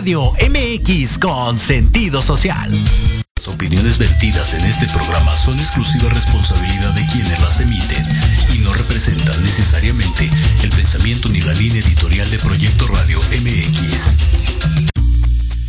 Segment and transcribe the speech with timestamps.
[0.00, 2.70] Radio MX con sentido social.
[3.36, 8.06] Las opiniones vertidas en este programa son exclusiva responsabilidad de quienes las emiten
[8.54, 10.30] y no representan necesariamente
[10.62, 14.16] el pensamiento ni la línea editorial de Proyecto Radio MX.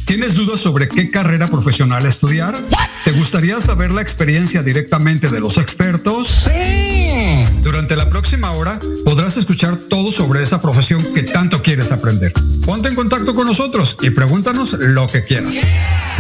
[0.06, 2.56] ¿Tienes dudas sobre qué carrera profesional estudiar?
[3.04, 6.46] ¿Te gustaría saber la experiencia directamente de los expertos?
[6.46, 7.51] Sí.
[7.64, 12.34] Durante la próxima hora podrás escuchar todo sobre esa profesión que tanto quieres aprender.
[12.66, 15.56] Ponte en contacto con nosotros y pregúntanos lo que quieras.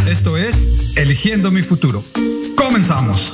[0.07, 2.03] Esto es Eligiendo mi futuro.
[2.55, 3.33] Comenzamos.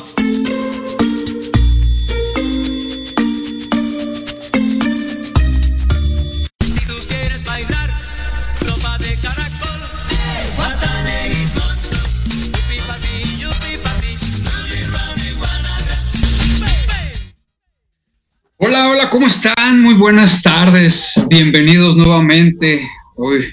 [19.09, 19.81] ¿Cómo están?
[19.81, 21.13] Muy buenas tardes.
[21.29, 22.87] Bienvenidos nuevamente.
[23.15, 23.45] Hoy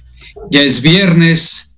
[0.50, 1.76] ya es viernes,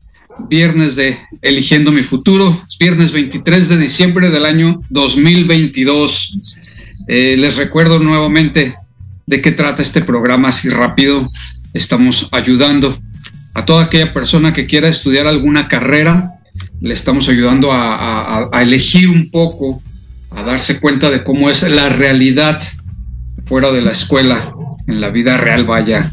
[0.48, 6.62] viernes de Eligiendo mi futuro, viernes 23 de diciembre del año 2022.
[7.08, 8.74] Eh, les recuerdo nuevamente
[9.26, 11.22] de qué trata este programa así rápido.
[11.74, 12.96] Estamos ayudando
[13.54, 16.40] a toda aquella persona que quiera estudiar alguna carrera.
[16.80, 19.82] Le estamos ayudando a, a elegir un poco,
[20.30, 22.60] a darse cuenta de cómo es la realidad
[23.46, 24.40] fuera de la escuela,
[24.86, 26.12] en la vida real vaya.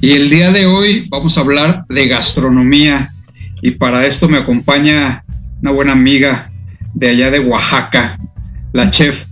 [0.00, 3.10] Y el día de hoy vamos a hablar de gastronomía
[3.62, 5.24] y para esto me acompaña
[5.60, 6.50] una buena amiga
[6.94, 8.18] de allá de Oaxaca,
[8.72, 9.26] la chef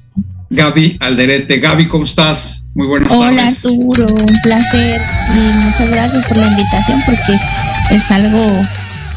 [0.51, 1.59] Gaby Alderete.
[1.59, 2.65] Gaby, ¿cómo estás?
[2.75, 3.65] Muy buenas Hola, tardes.
[3.65, 5.01] Hola Arturo, un placer
[5.35, 7.39] y muchas gracias por la invitación porque
[7.93, 8.63] es algo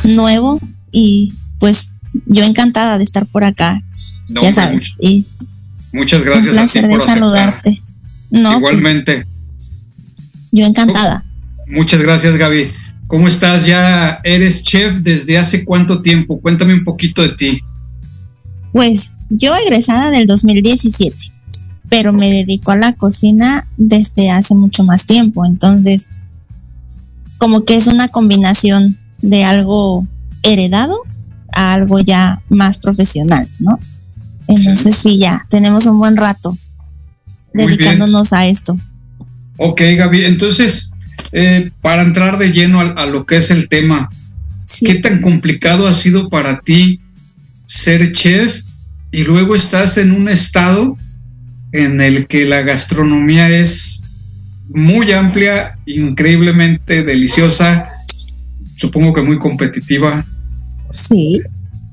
[0.04, 0.60] nuevo
[0.92, 1.90] y pues
[2.26, 3.82] yo encantada de estar por acá.
[4.30, 4.96] No, ya sabes.
[5.00, 5.26] Y
[5.92, 6.56] muchas gracias.
[6.56, 7.82] Un placer a ti por de saludarte.
[8.30, 9.26] No, Igualmente.
[9.26, 9.30] Pues,
[10.52, 11.26] yo encantada.
[11.68, 12.72] Muchas gracias, Gaby.
[13.08, 13.66] ¿Cómo estás?
[13.66, 16.40] Ya eres chef desde hace cuánto tiempo?
[16.40, 17.62] Cuéntame un poquito de ti.
[18.72, 21.16] Pues yo egresada del 2017,
[21.90, 25.46] pero me dedico a la cocina desde hace mucho más tiempo.
[25.46, 26.10] Entonces,
[27.38, 30.08] como que es una combinación de algo
[30.44, 31.02] heredado
[31.52, 33.80] a algo ya más profesional, ¿no?
[34.48, 36.56] Entonces sí, sí ya tenemos un buen rato
[37.54, 38.78] dedicándonos a esto.
[39.58, 40.92] Ok, Gaby, entonces,
[41.32, 44.10] eh, para entrar de lleno a, a, lo que es el tema,
[44.66, 44.86] sí.
[44.86, 47.02] ¿qué tan complicado ha sido para ti
[47.66, 48.62] ser chef
[49.12, 50.98] y luego estás en un estado
[51.72, 54.02] en el que la gastronomía es
[54.70, 57.90] muy amplia, increíblemente deliciosa,
[58.78, 60.26] supongo que muy competitiva?
[60.92, 61.42] Sí.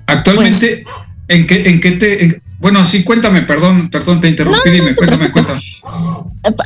[0.06, 0.96] Actualmente, pues,
[1.28, 2.24] ¿en, qué, ¿en qué te...
[2.24, 5.60] En, bueno, sí, cuéntame, perdón, perdón, te interrumpí, no, no, dime, cuéntame, cuéntame.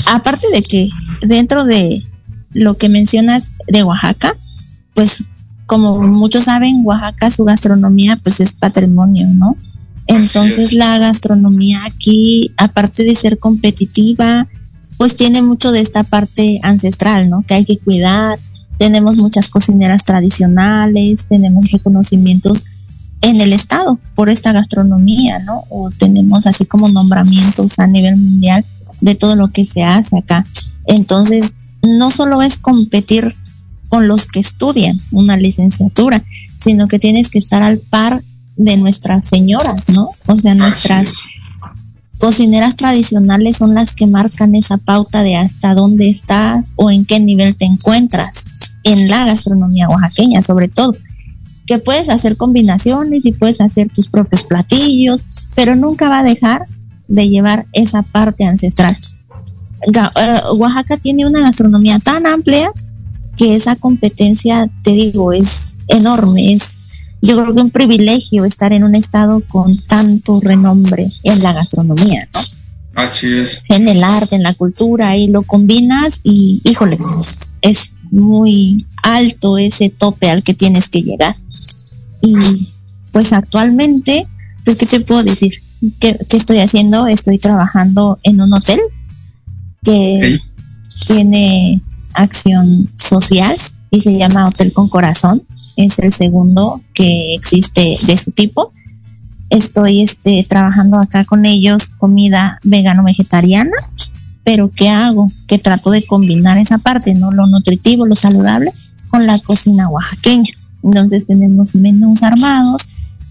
[0.07, 0.89] Aparte de que
[1.23, 2.03] dentro de
[2.53, 4.33] lo que mencionas de Oaxaca,
[4.95, 5.25] pues
[5.67, 9.57] como muchos saben, Oaxaca, su gastronomía, pues es patrimonio, ¿no?
[10.07, 14.49] Entonces la gastronomía aquí, aparte de ser competitiva,
[14.97, 17.45] pues tiene mucho de esta parte ancestral, ¿no?
[17.47, 18.39] Que hay que cuidar.
[18.79, 22.67] Tenemos muchas cocineras tradicionales, tenemos reconocimientos
[23.23, 25.65] en el estado por esta gastronomía, ¿no?
[25.69, 28.65] O tenemos así como nombramientos a nivel mundial
[29.01, 30.47] de todo lo que se hace acá.
[30.87, 33.37] Entonces, no solo es competir
[33.89, 36.23] con los que estudian una licenciatura,
[36.59, 38.23] sino que tienes que estar al par
[38.57, 40.07] de nuestras señoras, ¿no?
[40.27, 41.13] O sea, nuestras
[42.19, 47.19] cocineras tradicionales son las que marcan esa pauta de hasta dónde estás o en qué
[47.19, 48.45] nivel te encuentras
[48.85, 50.95] en la gastronomía oaxaqueña, sobre todo
[51.71, 55.25] que puedes hacer combinaciones y puedes hacer tus propios platillos,
[55.55, 56.65] pero nunca va a dejar
[57.07, 58.99] de llevar esa parte ancestral.
[60.57, 62.73] Oaxaca tiene una gastronomía tan amplia
[63.37, 66.55] que esa competencia, te digo, es enorme.
[66.55, 66.81] Es,
[67.23, 72.29] yo creo que un privilegio estar en un estado con tanto renombre en la gastronomía,
[72.35, 72.41] ¿no?
[73.01, 73.63] Así es.
[73.69, 76.99] En el arte, en la cultura, y lo combinas y, híjole,
[77.63, 81.35] es muy alto ese tope al que tienes que llegar.
[82.23, 82.35] Y
[83.13, 84.27] pues actualmente,
[84.65, 85.55] pues, ¿qué te puedo decir?
[85.99, 87.07] ¿Qué, qué estoy haciendo?
[87.07, 88.79] Estoy trabajando en un hotel
[89.83, 90.39] que
[91.07, 91.81] tiene
[92.15, 93.57] acción social
[93.91, 95.43] y se llama Hotel con Corazón.
[95.77, 98.73] Es el segundo que existe de su tipo.
[99.49, 103.73] Estoy este, trabajando acá con ellos comida vegano-vegetariana,
[104.51, 105.29] pero ¿qué hago?
[105.47, 107.31] Que trato de combinar esa parte, ¿no?
[107.31, 108.73] Lo nutritivo, lo saludable,
[109.09, 110.53] con la cocina oaxaqueña.
[110.83, 112.83] Entonces tenemos menús armados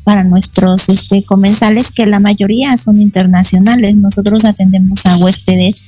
[0.05, 3.97] para nuestros este, comensales, que la mayoría son internacionales.
[3.97, 5.83] Nosotros atendemos a huéspedes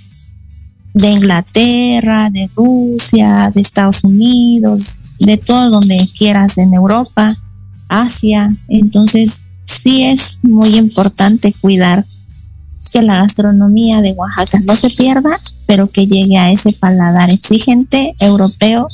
[0.94, 7.38] de Inglaterra, de Rusia, de Estados Unidos, de todo donde quieras en Europa,
[7.88, 8.52] Asia.
[8.68, 12.06] Entonces, sí es muy importante cuidar
[12.92, 18.16] que la gastronomía de Oaxaca no se pierda, pero que llegue a ese paladar exigente
[18.20, 18.88] europeo,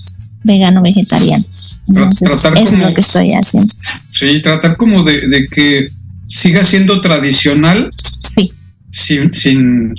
[0.44, 1.46] vegano, vegetariano.
[1.88, 3.74] Entonces, eso es lo que estoy haciendo.
[4.12, 5.88] Sí, tratar como de, que
[6.28, 7.90] siga siendo tradicional.
[8.36, 8.52] Sí.
[8.92, 9.96] Sin, sin,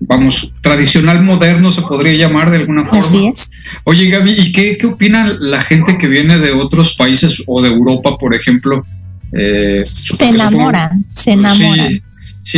[0.00, 3.00] vamos, tradicional moderno se podría llamar de alguna forma.
[3.00, 3.50] Así es.
[3.84, 7.68] Oye, Gaby, ¿y qué, qué opina la gente que viene de otros países o de
[7.68, 8.84] Europa, por ejemplo?
[9.32, 11.88] Eh, se enamoran, se enamoran.
[11.88, 12.02] Sí,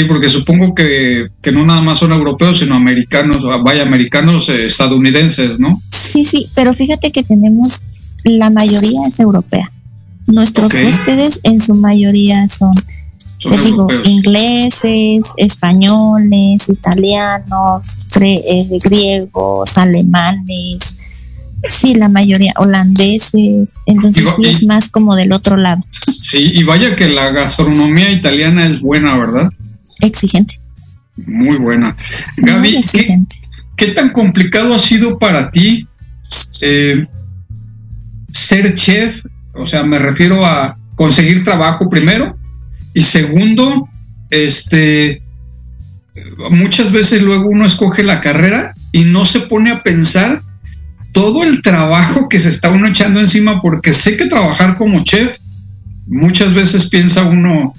[0.08, 5.82] porque supongo que, no nada más son europeos, sino americanos, vaya, americanos eh, estadounidenses, ¿no?
[5.90, 7.82] Sí, sí, pero fíjate que tenemos,
[8.24, 9.70] la mayoría es europea.
[10.26, 12.72] Nuestros huéspedes en su mayoría son,
[13.38, 17.82] te digo, ingleses, españoles, italianos,
[18.20, 21.02] eh, griegos, alemanes,
[21.68, 25.82] sí, la mayoría, holandeses, entonces sí es más como del otro lado.
[26.06, 29.50] Sí, y vaya que la gastronomía italiana es buena, ¿verdad?
[30.06, 30.58] Exigente.
[31.16, 31.96] Muy buena.
[32.36, 32.84] Gaby,
[33.76, 35.86] ¿qué, tan complicado ha sido para ti
[36.60, 37.06] eh,
[38.28, 39.24] ser chef?
[39.54, 42.36] O sea, me refiero a conseguir trabajo primero
[42.94, 43.88] y segundo,
[44.30, 45.22] este,
[46.50, 50.40] muchas veces luego uno escoge la carrera y no se pone a pensar
[51.12, 55.38] todo el trabajo que se está uno echando encima porque sé que trabajar como chef
[56.06, 57.74] muchas veces piensa uno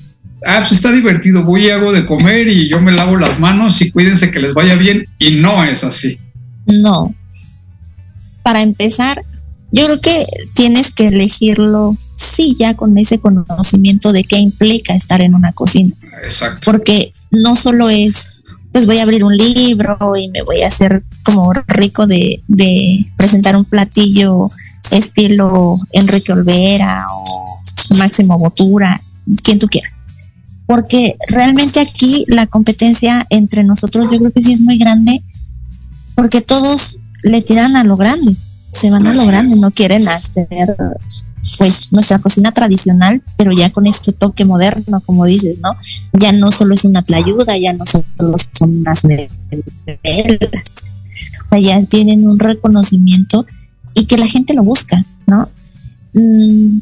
[0.46, 3.82] ah, pues está divertido, voy y hago de comer y yo me lavo las manos
[3.82, 5.06] y cuídense que les vaya bien.
[5.20, 6.20] Y no es así.
[6.66, 7.14] No.
[8.44, 9.24] Para empezar,
[9.72, 15.22] yo creo que tienes que elegirlo, sí, ya con ese conocimiento de qué implica estar
[15.22, 15.96] en una cocina.
[16.24, 16.62] Exacto.
[16.66, 21.04] Porque no solo es, pues voy a abrir un libro y me voy a hacer
[21.24, 24.50] como rico de, de presentar un platillo
[24.92, 27.60] estilo Enrique Olvera o
[27.98, 29.02] Máximo Botura,
[29.44, 30.04] quien tú quieras
[30.66, 35.24] porque realmente aquí la competencia entre nosotros yo creo que sí es muy grande,
[36.16, 38.36] porque todos le tiran a lo grande,
[38.72, 40.48] se van a lo grande, no quieren hacer
[41.58, 45.76] pues nuestra cocina tradicional, pero ya con este toque moderno, como dices, ¿no?
[46.14, 49.32] Ya no solo es una tlayuda, ya no solo son unas velas,
[51.46, 53.46] o sea, ya tienen un reconocimiento
[53.94, 55.50] y que la gente lo busca, ¿no?
[56.14, 56.80] Mm,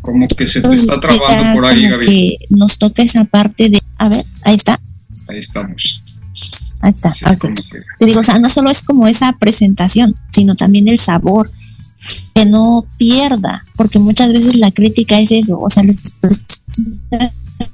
[0.00, 2.06] como que se te está trabando por ahí, Gaby.
[2.06, 4.80] Que nos toca esa parte de, a ver, ahí está.
[5.28, 6.02] Ahí estamos.
[6.80, 7.12] Ahí está.
[7.98, 11.50] Te digo, o sea, no solo es como esa presentación, sino también el sabor,
[12.34, 15.84] que no pierda, porque muchas veces la crítica es eso, o sea,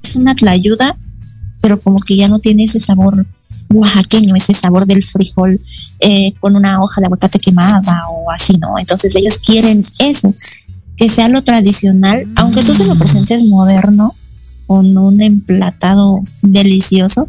[0.02, 0.98] es una ayuda,
[1.60, 3.26] pero como que ya no tiene ese sabor
[3.70, 5.60] oaxaqueño, ese sabor del frijol
[6.00, 8.78] eh, con una hoja de aguacate quemada o así, ¿no?
[8.78, 10.34] Entonces ellos quieren eso
[10.98, 14.14] que sea lo tradicional, aunque tú se lo presentes moderno,
[14.66, 17.28] con un emplatado delicioso,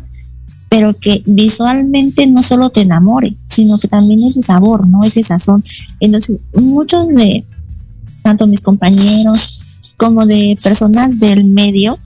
[0.70, 5.04] pero que visualmente no solo te enamore, sino que también ese sabor, ¿no?
[5.04, 5.64] Ese sazón.
[6.00, 7.46] Entonces, muchos de,
[8.24, 9.62] tanto mis compañeros
[9.98, 11.98] como de personas del medio,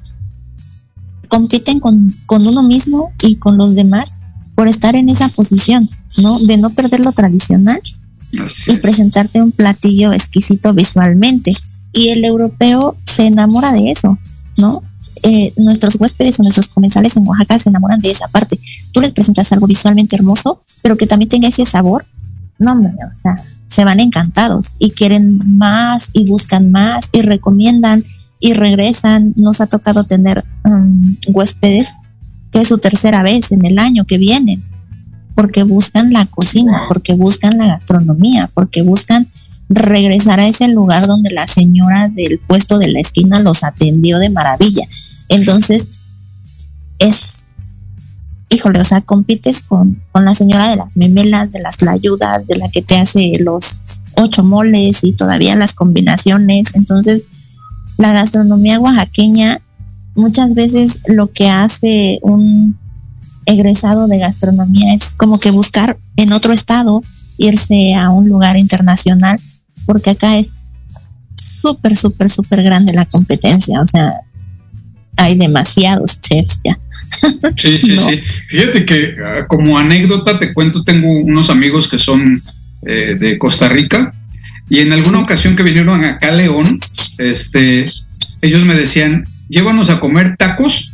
[1.29, 4.13] compiten con, con uno mismo y con los demás
[4.53, 5.89] por estar en esa posición,
[6.22, 6.38] ¿no?
[6.39, 7.79] De no perder lo tradicional
[8.34, 11.54] y presentarte un platillo exquisito visualmente.
[11.92, 14.18] Y el europeo se enamora de eso,
[14.58, 14.84] ¿no?
[15.22, 18.60] Eh, nuestros huéspedes o nuestros comensales en Oaxaca se enamoran de esa parte.
[18.92, 22.06] Tú les presentas algo visualmente hermoso, pero que también tenga ese sabor.
[22.58, 23.36] No, hombre, o sea,
[23.68, 28.04] se van encantados y quieren más y buscan más y recomiendan
[28.40, 29.34] y regresan.
[29.38, 31.94] Nos ha tocado tener um, huéspedes
[32.52, 34.63] que es su tercera vez en el año que vienen
[35.36, 39.28] porque buscan la cocina, porque buscan la gastronomía, porque buscan
[39.70, 44.30] regresar a ese lugar donde la señora del puesto de la esquina los atendió de
[44.30, 44.86] maravilla.
[45.30, 46.00] Entonces,
[47.00, 47.52] es,
[48.50, 52.58] híjole, o sea, compites con, con la señora de las memelas, de las layudas, de
[52.58, 53.82] la que te hace los
[54.16, 56.68] ocho moles y todavía las combinaciones.
[56.74, 57.25] Entonces,
[57.98, 59.62] la gastronomía oaxaqueña
[60.16, 62.78] muchas veces lo que hace un
[63.46, 67.04] egresado de gastronomía es como que buscar en otro estado
[67.38, 69.40] irse a un lugar internacional,
[69.86, 70.50] porque acá es
[71.36, 74.14] súper, súper, súper grande la competencia, o sea,
[75.18, 76.78] hay demasiados chefs ya.
[77.56, 78.22] Sí, sí, sí.
[78.48, 82.42] Fíjate que ah, como anécdota te cuento, tengo unos amigos que son
[82.86, 84.14] eh, de Costa Rica
[84.70, 86.80] y en alguna ocasión que vinieron acá a León,
[87.18, 87.86] este,
[88.42, 90.93] ellos me decían, llévanos a comer tacos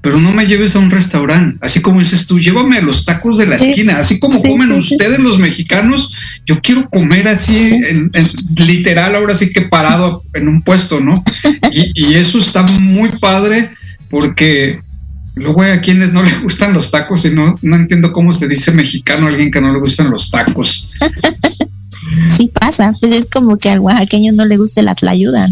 [0.00, 1.58] pero no me lleves a un restaurante.
[1.60, 3.98] Así como dices tú, llévame a los tacos de la esquina.
[3.98, 6.14] Así como comen ustedes los mexicanos,
[6.46, 8.10] yo quiero comer así, en,
[8.56, 11.14] literal, ahora sí que parado en un puesto, ¿no?
[11.72, 13.70] Y, y eso está muy padre
[14.08, 14.80] porque
[15.36, 18.48] luego hay a quienes no le gustan los tacos y no, no entiendo cómo se
[18.48, 20.88] dice mexicano a alguien que no le gustan los tacos.
[22.36, 25.46] sí pasa, pues es como que al oaxaqueño no le guste la tlayuda.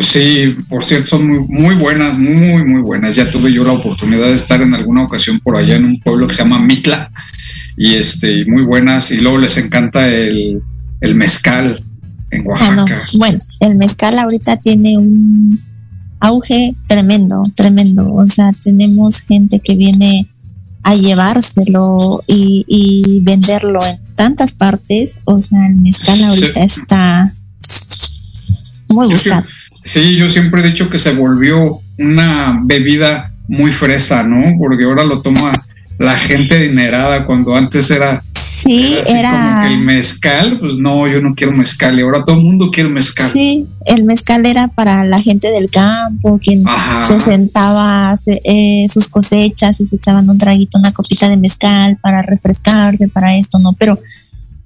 [0.00, 3.14] Sí, por cierto, son muy, muy buenas, muy, muy buenas.
[3.14, 6.26] Ya tuve yo la oportunidad de estar en alguna ocasión por allá en un pueblo
[6.26, 7.10] que se llama Mitla
[7.76, 9.10] y este, muy buenas.
[9.10, 10.62] Y luego les encanta el,
[11.14, 11.80] mezcal
[12.30, 13.00] en ah, Oaxaca.
[13.16, 15.58] Bueno, el mezcal ahorita tiene un
[16.20, 18.12] auge tremendo, tremendo.
[18.12, 20.28] O sea, tenemos gente que viene
[20.82, 25.20] a llevárselo y, venderlo en tantas partes.
[25.24, 27.32] O sea, el mezcal ahorita está
[28.88, 29.48] muy buscado.
[29.84, 34.58] Sí, yo siempre he dicho que se volvió una bebida muy fresa, ¿no?
[34.58, 35.52] Porque ahora lo toma
[35.98, 38.22] la gente adinerada cuando antes era
[38.62, 42.36] sí era, como que el mezcal pues no yo no quiero mezcal y ahora todo
[42.36, 43.30] el mundo quiere mezcal.
[43.32, 46.64] Sí el mezcal era para la gente del campo quien
[47.04, 52.22] se sentaba eh, sus cosechas y se echaban un traguito una copita de mezcal para
[52.22, 53.98] refrescarse para esto no pero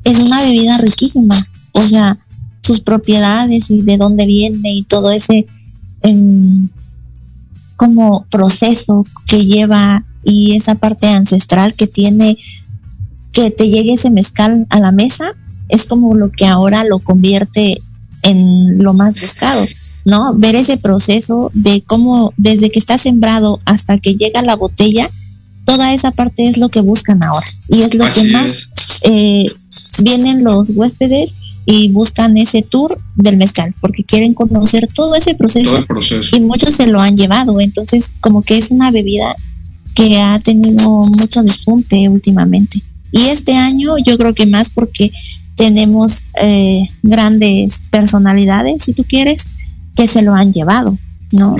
[0.04, 1.36] es una bebida riquísima
[1.72, 2.18] o sea
[2.62, 5.46] sus propiedades y de dónde viene y todo ese
[6.02, 6.68] em,
[7.76, 12.36] como proceso que lleva y esa parte ancestral que tiene
[13.32, 15.34] que te llegue ese mezcal a la mesa
[15.68, 17.80] es como lo que ahora lo convierte
[18.22, 19.66] en lo más buscado,
[20.04, 20.34] ¿no?
[20.34, 25.10] Ver ese proceso de cómo desde que está sembrado hasta que llega la botella,
[25.64, 28.68] toda esa parte es lo que buscan ahora y es lo que más
[29.02, 29.46] eh,
[29.98, 31.34] vienen los huéspedes
[31.64, 35.84] y buscan ese tour del mezcal porque quieren conocer todo ese proceso,
[36.32, 37.60] y muchos se lo han llevado.
[37.60, 39.34] Entonces como que es una bebida
[39.94, 45.12] que ha tenido mucho despunte últimamente y este año yo creo que más porque
[45.56, 49.46] tenemos eh, grandes personalidades si tú quieres
[49.94, 50.98] que se lo han llevado
[51.30, 51.56] no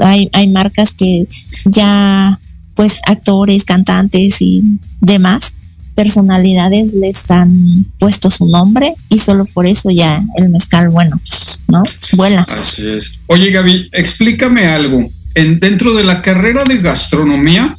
[0.00, 1.26] hay, hay marcas que
[1.64, 2.38] ya
[2.74, 4.62] pues actores cantantes y
[5.00, 5.54] demás
[5.94, 7.54] personalidades les han
[7.98, 11.20] puesto su nombre y solo por eso ya el mezcal, bueno,
[11.68, 11.82] ¿no?
[12.14, 12.46] Vuela.
[12.48, 13.12] Así es.
[13.26, 15.06] Oye, Gaby, explícame algo.
[15.34, 17.72] En, dentro de la carrera de gastronomía,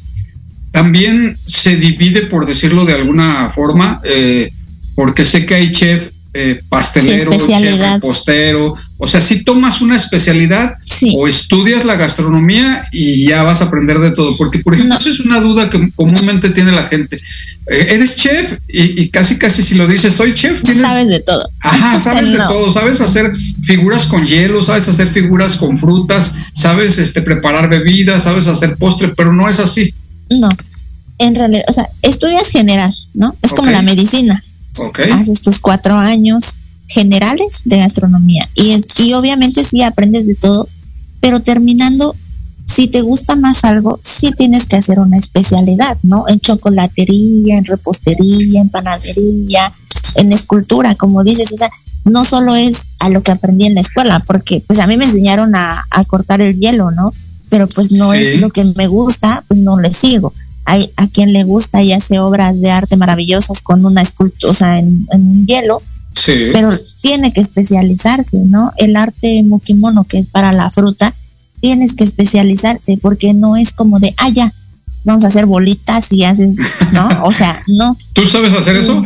[0.74, 4.50] también se divide, por decirlo de alguna forma, eh,
[4.96, 10.74] porque sé que hay chef eh, pastelero, chef postero, o sea, si tomas una especialidad
[11.14, 15.10] o estudias la gastronomía y ya vas a aprender de todo, porque por ejemplo, eso
[15.10, 17.18] es una duda que comúnmente tiene la gente.
[17.68, 21.48] Eh, eres chef y, casi casi si lo dices soy chef, sabes de todo.
[21.60, 26.98] Ajá, sabes de todo, sabes hacer figuras con hielo, sabes hacer figuras con frutas, sabes
[26.98, 29.94] este preparar bebidas, sabes hacer postre, pero no es así.
[30.30, 30.48] No.
[31.18, 33.34] En realidad, o sea, estudias general, ¿no?
[33.42, 34.42] Es como la medicina.
[34.76, 35.10] Okay.
[35.10, 38.48] Haces tus cuatro años, generales de gastronomía.
[38.56, 40.68] Y, y obviamente sí aprendes de todo,
[41.20, 42.14] pero terminando,
[42.64, 46.24] si te gusta más algo, sí tienes que hacer una especialidad, ¿no?
[46.28, 49.72] En chocolatería, en repostería, en panadería,
[50.16, 51.70] en escultura, como dices, o sea,
[52.04, 55.06] no solo es a lo que aprendí en la escuela, porque pues a mí me
[55.06, 57.12] enseñaron a, cortar el hielo, ¿no?
[57.54, 60.32] Pero pues no es lo que me gusta, pues no le sigo.
[60.64, 64.54] Hay a quien le gusta y hace obras de arte maravillosas con una escultura, o
[64.54, 65.80] sea, en, en hielo,
[66.52, 68.72] pero tiene que especializarse, ¿no?
[68.76, 71.14] El arte mukimono, que es para la fruta,
[71.60, 74.52] tienes que especializarte porque no es como de, ah, ya,
[75.04, 76.56] vamos a hacer bolitas y haces,
[76.92, 77.08] ¿no?
[77.22, 77.96] O sea, no.
[78.14, 79.00] ¿Tú sabes hacer eso?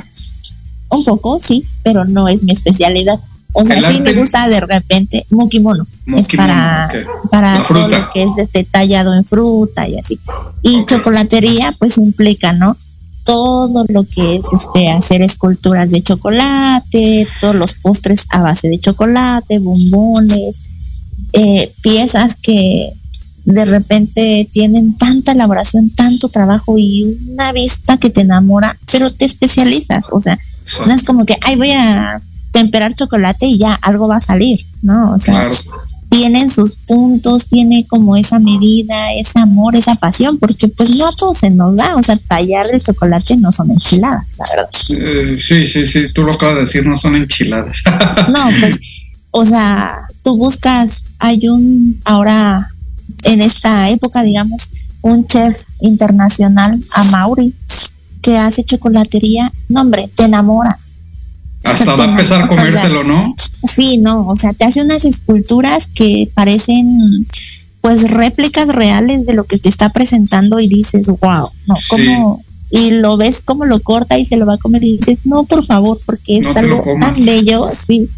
[0.88, 3.20] Un poco, sí, pero no es mi especialidad.
[3.60, 5.86] O sea, sí me gusta de repente mukimono.
[6.16, 6.90] es para,
[7.30, 10.18] para todo lo que es este tallado en fruta y así.
[10.62, 12.76] Y chocolatería, pues implica, ¿no?
[13.24, 18.80] todo lo que es este hacer esculturas de chocolate, todos los postres a base de
[18.80, 20.62] chocolate, bombones,
[21.34, 22.90] eh, piezas que
[23.44, 29.26] de repente tienen tanta elaboración, tanto trabajo y una vista que te enamora, pero te
[29.26, 30.38] especializas, o sea,
[30.86, 32.22] no es como que, ay, voy a
[32.58, 35.12] temperar chocolate y ya algo va a salir, ¿no?
[35.12, 35.48] O sea,
[36.08, 41.12] tienen sus puntos, tiene como esa medida, ese amor, esa pasión, porque pues no a
[41.12, 44.70] todos se nos da, o sea, tallar el chocolate no son enchiladas, la verdad.
[44.98, 47.78] Eh, sí, sí, sí, tú lo acabas de decir, no son enchiladas.
[48.28, 48.80] no, pues,
[49.30, 52.70] o sea, tú buscas, hay un, ahora,
[53.22, 54.70] en esta época, digamos,
[55.02, 57.54] un chef internacional, a Mauri,
[58.20, 60.76] que hace chocolatería, no hombre, te enamora
[61.70, 63.34] hasta va a empezar comérselo, ¿no?
[63.66, 67.26] Sí, no, o sea, te hace unas esculturas que parecen
[67.80, 72.42] pues réplicas reales de lo que te está presentando y dices, wow, no, ¿cómo?
[72.70, 75.44] Y lo ves como lo corta y se lo va a comer y dices, no,
[75.44, 78.08] por favor, porque es algo tan bello, sí.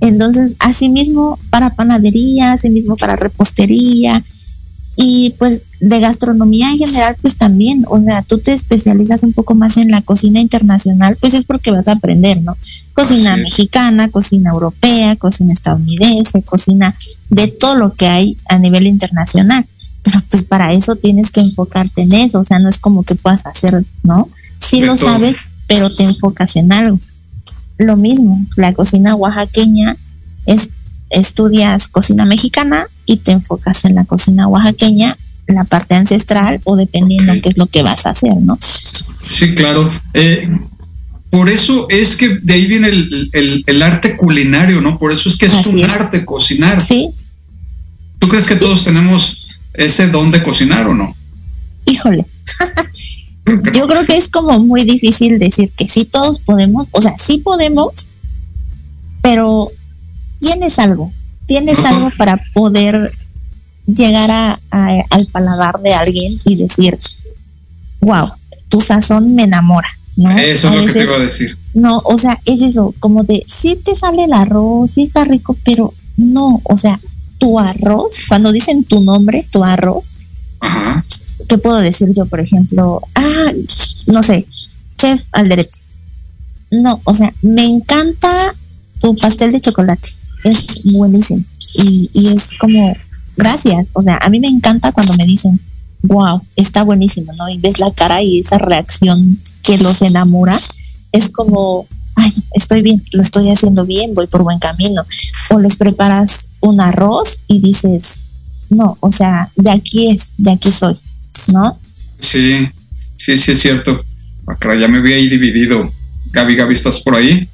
[0.00, 4.24] Entonces, así mismo para panadería, así mismo para repostería,
[4.96, 9.54] y pues de gastronomía en general, pues también, o sea, tú te especializas un poco
[9.54, 12.56] más en la cocina internacional, pues es porque vas a aprender, ¿no?
[12.94, 16.94] Cocina mexicana, cocina europea, cocina estadounidense, cocina
[17.30, 19.64] de todo lo que hay a nivel internacional.
[20.02, 23.14] Pero pues para eso tienes que enfocarte en eso, o sea, no es como que
[23.14, 24.28] puedas hacer, ¿no?
[24.58, 27.00] Sí lo sabes, pero te enfocas en algo.
[27.78, 29.96] Lo mismo, la cocina oaxaqueña
[30.46, 30.70] es
[31.12, 37.32] estudias cocina mexicana y te enfocas en la cocina oaxaqueña, la parte ancestral o dependiendo
[37.42, 38.58] qué es lo que vas a hacer, ¿no?
[38.60, 39.90] Sí, claro.
[40.14, 40.48] Eh,
[41.30, 44.98] por eso es que de ahí viene el, arte culinario, ¿no?
[44.98, 46.80] Por eso es que es un arte cocinar.
[46.80, 47.10] Sí.
[48.18, 51.16] ¿Tú crees que todos tenemos ese don de cocinar o no?
[51.86, 52.26] Híjole.
[53.72, 57.38] Yo creo que es como muy difícil decir que sí todos podemos, o sea, sí
[57.38, 57.92] podemos,
[59.20, 59.68] pero
[60.38, 61.12] tienes algo,
[61.46, 63.12] tienes algo para poder
[63.86, 64.60] llegar a,
[65.10, 66.98] al paladar de alguien y decir,
[68.00, 68.30] wow,
[68.68, 69.88] tu sazón me enamora.
[70.16, 70.30] ¿no?
[70.38, 71.56] Eso es lo que te iba a decir.
[71.74, 75.56] No, o sea, es eso, como de, sí te sale el arroz, sí está rico,
[75.64, 77.00] pero no, o sea,
[77.38, 80.16] tu arroz, cuando dicen tu nombre, tu arroz,
[80.60, 81.04] Ajá.
[81.48, 83.00] ¿qué puedo decir yo, por ejemplo?
[83.14, 83.52] Ah,
[84.06, 84.46] no sé,
[84.98, 85.80] chef al derecho.
[86.70, 88.54] No, o sea, me encanta
[89.00, 90.08] tu pastel de chocolate
[90.44, 91.44] es buenísimo.
[91.74, 92.96] Y, y es como,
[93.36, 93.90] gracias.
[93.94, 95.60] O sea, a mí me encanta cuando me dicen,
[96.02, 97.48] wow, está buenísimo, ¿no?
[97.48, 100.58] Y ves la cara y esa reacción que los enamora,
[101.12, 105.04] es como, ay, estoy bien, lo estoy haciendo bien, voy por buen camino.
[105.50, 108.22] O les preparas un arroz y dices,
[108.70, 110.94] no, o sea, de aquí es, de aquí soy,
[111.48, 111.78] ¿no?
[112.20, 112.68] Sí,
[113.16, 114.02] sí, sí es cierto.
[114.46, 115.88] Acá ya me ahí dividido.
[116.32, 117.46] Gaby, Gaby, ¿estás por ahí?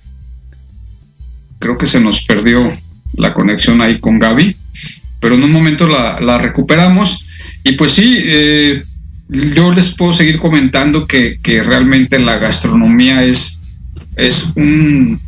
[1.59, 2.73] Creo que se nos perdió
[3.17, 4.57] la conexión ahí con Gaby,
[5.21, 7.27] pero en un momento la, recuperamos.
[7.65, 8.83] Y pues sí, eh,
[9.29, 13.61] yo les puedo seguir comentando que, realmente la gastronomía es,
[14.17, 15.21] es un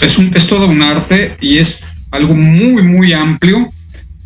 [0.00, 3.72] es, un, es todo un arte y es algo muy, muy amplio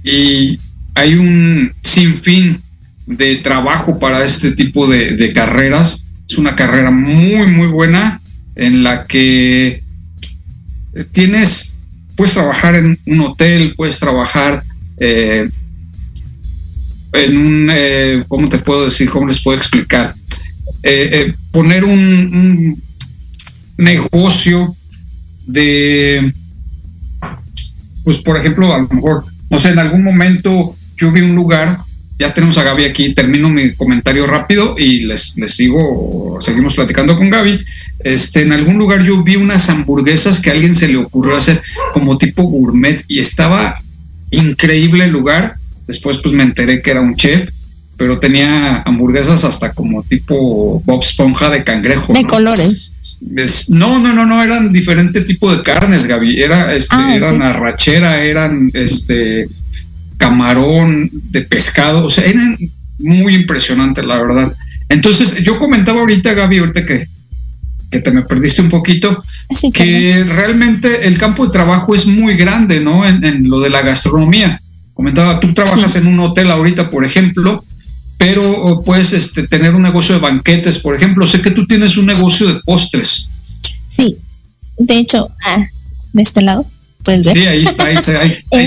[0.03, 0.59] y
[0.95, 2.63] hay un sinfín
[3.07, 6.09] de trabajo para este tipo de, de, carreras.
[6.29, 8.23] Es una carrera muy, muy buena
[8.55, 9.83] en la que
[11.05, 11.75] tienes,
[12.17, 14.65] puedes trabajar en un hotel, puedes trabajar
[14.99, 15.49] eh,
[17.13, 19.11] en un, eh, ¿cómo te puedo decir?
[19.11, 20.15] ¿Cómo les puedo explicar?
[20.83, 22.81] Eh, poner un,
[23.79, 24.75] negocio
[25.47, 26.33] de,
[28.05, 31.79] pues por ejemplo, a lo mejor, no sé, en algún momento yo vi un lugar
[32.19, 37.17] ya tenemos a Gaby aquí, termino mi comentario rápido y les, les sigo, seguimos platicando
[37.17, 37.61] con Gaby.
[38.01, 41.61] Este, en algún lugar yo vi unas hamburguesas que a alguien se le ocurrió hacer
[41.93, 43.79] como tipo gourmet y estaba
[44.31, 45.57] increíble el lugar.
[45.87, 47.51] Después pues me enteré que era un chef,
[47.99, 52.15] pero tenía hamburguesas hasta como tipo Bob Esponja de cangrejo.
[52.15, 52.93] De colores.
[53.69, 56.41] no, no, no, no, eran diferente tipo de carnes, Gaby.
[56.41, 59.49] Era, este, ah, eran arrachera, eran este
[60.17, 62.57] camarón, de pescado, o sea, eran
[62.99, 64.53] muy impresionantes, la verdad.
[64.89, 67.07] Entonces, yo comentaba ahorita, Gaby, ahorita que,
[67.91, 69.23] que te me perdiste un poquito,
[69.73, 73.07] que realmente el campo de trabajo es muy grande, ¿no?
[73.07, 74.61] En, lo de la gastronomía.
[74.95, 77.65] Comentaba, tú trabajas en un hotel ahorita, por ejemplo,
[78.19, 81.27] pero puedes este, tener un negocio de banquetes, por ejemplo.
[81.27, 83.29] Sé que tú tienes un negocio de postres.
[83.89, 84.17] Sí,
[84.79, 85.67] de hecho, ah,
[86.13, 86.65] de este lado.
[87.33, 87.99] Sí, ahí está, ahí,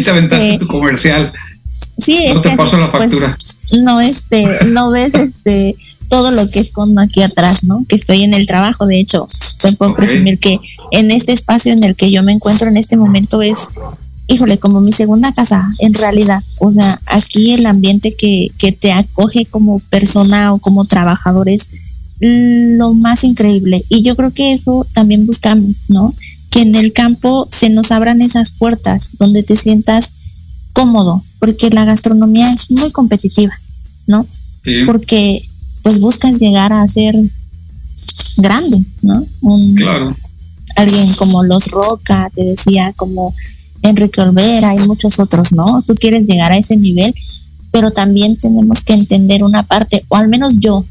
[0.01, 1.31] te aventaste este, tu comercial.
[1.97, 3.37] Sí, no te paso la pues, factura.
[3.83, 5.75] no, este, no ves este
[6.09, 7.85] todo lo que escondo aquí atrás, ¿no?
[7.87, 9.27] Que estoy en el trabajo, de hecho,
[9.61, 10.59] te puedo presumir que
[10.91, 13.59] en este espacio en el que yo me encuentro en este momento es,
[14.27, 16.41] híjole, como mi segunda casa, en realidad.
[16.57, 21.69] O sea, aquí el ambiente que, que te acoge como persona o como trabajador es
[22.19, 23.83] lo más increíble.
[23.87, 26.15] Y yo creo que eso también buscamos, ¿no?
[26.49, 30.13] Que en el campo se nos abran esas puertas donde te sientas
[30.73, 33.53] cómodo, porque la gastronomía es muy competitiva,
[34.07, 34.25] ¿no?
[34.85, 35.47] Porque
[35.81, 37.15] pues buscas llegar a ser
[38.37, 39.25] grande, ¿no?
[39.75, 40.15] claro.
[40.75, 43.33] Alguien como Los Roca, te decía, como
[43.81, 45.81] Enrique Olvera y muchos otros, ¿no?
[45.85, 47.13] Tú quieres llegar a ese nivel,
[47.71, 50.85] pero también tenemos que entender una parte, o al menos yo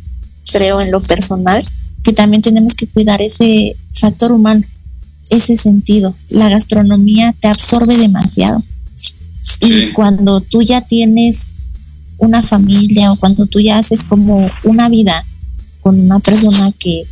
[0.53, 1.65] creo en lo personal,
[2.03, 4.63] que también tenemos que cuidar ese factor humano,
[5.31, 6.15] ese sentido.
[6.29, 8.63] La gastronomía te absorbe demasiado.
[9.61, 11.57] Y cuando tú ya tienes
[12.19, 15.25] una familia o cuando tú ya haces como una vida
[15.81, 17.05] con una persona que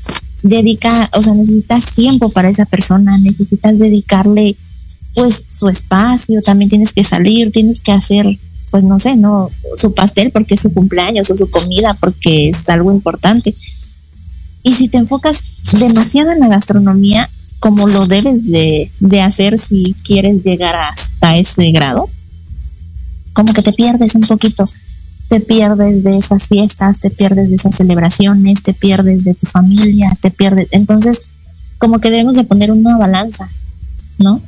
[0.42, 4.56] dedica, o sea, necesitas tiempo para esa persona, necesitas dedicarle
[5.14, 8.26] pues su espacio, también tienes que salir, tienes que hacer,
[8.70, 12.68] pues no sé, no, su pastel porque es su cumpleaños o su comida porque es
[12.68, 13.54] algo importante.
[14.62, 19.94] Y si te enfocas demasiado en la gastronomía, como lo debes de, de hacer si
[20.04, 22.08] quieres llegar hasta ese grado,
[23.32, 24.66] como que te pierdes un poquito
[25.28, 30.16] te pierdes de esas fiestas, te pierdes de esas celebraciones, te pierdes de tu familia,
[30.20, 30.68] te pierdes.
[30.70, 31.22] Entonces,
[31.78, 33.48] como que debemos de poner una balanza,
[34.18, 34.40] ¿no?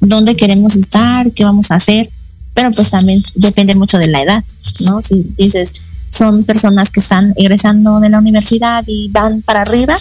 [0.00, 1.30] ¿Dónde queremos estar?
[1.32, 2.08] ¿Qué vamos a hacer?
[2.54, 4.44] Pero pues también depende mucho de la edad,
[4.80, 5.02] ¿no?
[5.02, 5.72] Si dices,
[6.10, 9.96] son personas que están egresando de la universidad y van para arriba,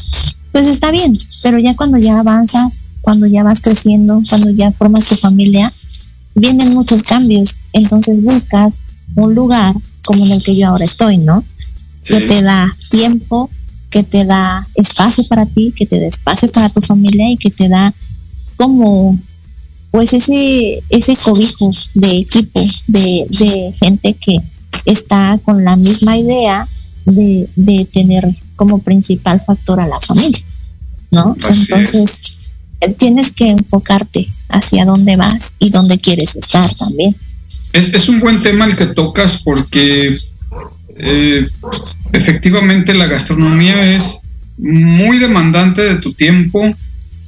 [0.51, 5.05] pues está bien, pero ya cuando ya avanzas, cuando ya vas creciendo, cuando ya formas
[5.05, 5.71] tu familia,
[6.35, 8.77] vienen muchos cambios, entonces buscas
[9.15, 11.43] un lugar como en el que yo ahora estoy, ¿no?
[12.03, 13.49] Que te da tiempo,
[13.89, 17.51] que te da espacio para ti, que te da espacio para tu familia y que
[17.51, 17.93] te da
[18.55, 19.17] como
[19.91, 24.38] pues ese ese cobijo de equipo de, de gente que
[24.85, 26.67] está con la misma idea
[27.05, 28.27] de, de tener
[28.59, 30.41] como principal factor a la familia,
[31.11, 31.33] ¿no?
[31.49, 32.35] Entonces
[32.81, 37.15] eh, tienes que enfocarte hacia dónde vas y dónde quieres estar también.
[37.71, 40.13] Es, es un buen tema el que tocas porque
[40.97, 41.45] eh,
[42.11, 44.23] efectivamente la gastronomía es
[44.57, 46.75] muy demandante de tu tiempo.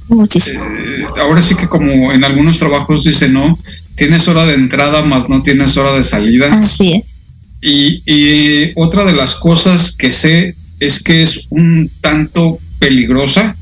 [0.08, 0.62] Muchísimo.
[0.62, 3.58] Eh, ahora sí que como en algunos trabajos dice, no,
[3.94, 6.52] tienes hora de entrada más no tienes hora de salida.
[6.52, 7.16] Así es.
[7.62, 13.56] Y, y otra de las cosas que sé es que es un tanto peligrosa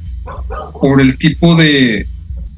[0.80, 2.06] por el tipo de,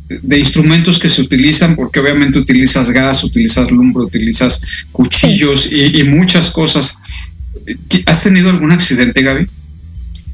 [0.09, 6.51] de instrumentos que se utilizan, porque obviamente utilizas gas, utilizas lumbre, utilizas cuchillos y, muchas
[6.51, 6.98] cosas.
[8.07, 9.48] ¿Has tenido algún accidente, Gaby?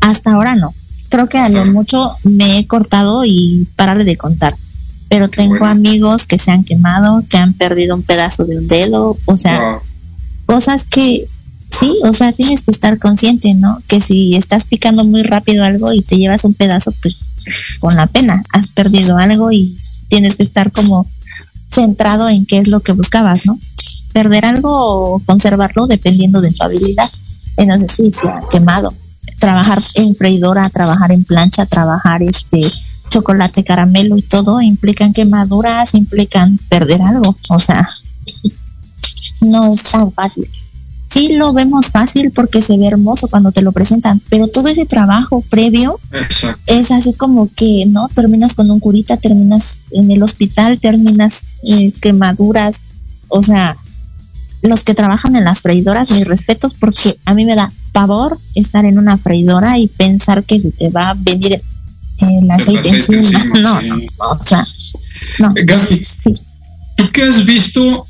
[0.00, 0.74] Hasta ahora no.
[1.08, 4.54] Creo que a lo mucho me he cortado y pararle de contar.
[5.08, 9.16] Pero tengo amigos que se han quemado, que han perdido un pedazo de un dedo,
[9.24, 9.78] o sea,
[10.44, 11.26] cosas que
[11.70, 13.82] sí, o sea, tienes que estar consciente, ¿no?
[13.86, 17.30] Que si estás picando muy rápido algo y te llevas un pedazo, pues
[17.80, 19.76] con la pena, has perdido algo y
[20.08, 21.06] tienes que estar como
[21.70, 23.58] centrado en qué es lo que buscabas, ¿no?
[24.12, 24.70] Perder algo
[25.14, 27.10] o conservarlo dependiendo de tu habilidad.
[27.56, 28.92] Entonces sí, se ha quemado.
[29.38, 32.62] Trabajar en freidora, trabajar en plancha, trabajar este
[33.10, 37.36] chocolate, caramelo y todo implican quemaduras, implican perder algo.
[37.50, 37.88] O sea,
[39.40, 40.48] no es tan fácil
[41.08, 44.86] sí lo vemos fácil porque se ve hermoso cuando te lo presentan, pero todo ese
[44.86, 45.98] trabajo previo
[46.66, 48.08] es así como que, ¿no?
[48.14, 52.82] Terminas con un curita, terminas en el hospital, terminas en quemaduras,
[53.28, 53.76] o sea,
[54.62, 58.84] los que trabajan en las freidoras, mis respetos, porque a mí me da pavor estar
[58.84, 61.60] en una freidora y pensar que se te va a venir
[62.18, 63.30] el aceite, encima.
[63.62, 64.66] no, no, o sea,
[65.38, 65.54] no.
[65.88, 66.34] sí.
[66.96, 68.06] ¿Tú qué has visto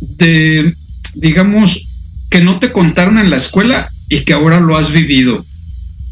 [0.00, 0.74] de,
[1.14, 1.85] digamos,
[2.30, 5.44] que no te contaron en la escuela y que ahora lo has vivido?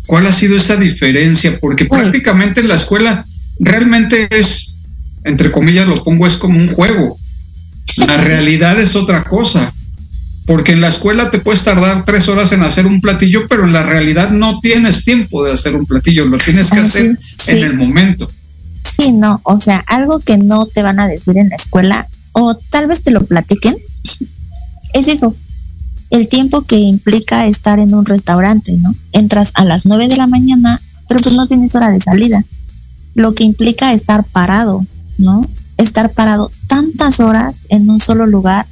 [0.06, 1.58] ¿Cuál ha sido esa diferencia?
[1.60, 3.24] Porque prácticamente en la escuela
[3.58, 4.76] realmente es,
[5.24, 7.18] entre comillas lo pongo, es como un juego.
[7.96, 9.72] La realidad es otra cosa.
[10.46, 13.72] Porque en la escuela te puedes tardar tres horas en hacer un platillo, pero en
[13.72, 17.74] la realidad no tienes tiempo de hacer un platillo, lo tienes que hacer en el
[17.74, 18.30] momento.
[18.96, 22.54] Sí, no, o sea, algo que no te van a decir en la escuela, o
[22.54, 23.74] tal vez te lo platiquen,
[24.92, 25.34] es eso,
[26.14, 28.94] el tiempo que implica estar en un restaurante, ¿no?
[29.10, 32.44] Entras a las 9 de la mañana, pero pues no tienes hora de salida.
[33.16, 34.86] Lo que implica estar parado,
[35.18, 35.44] ¿no?
[35.76, 38.66] Estar parado tantas horas en un solo lugar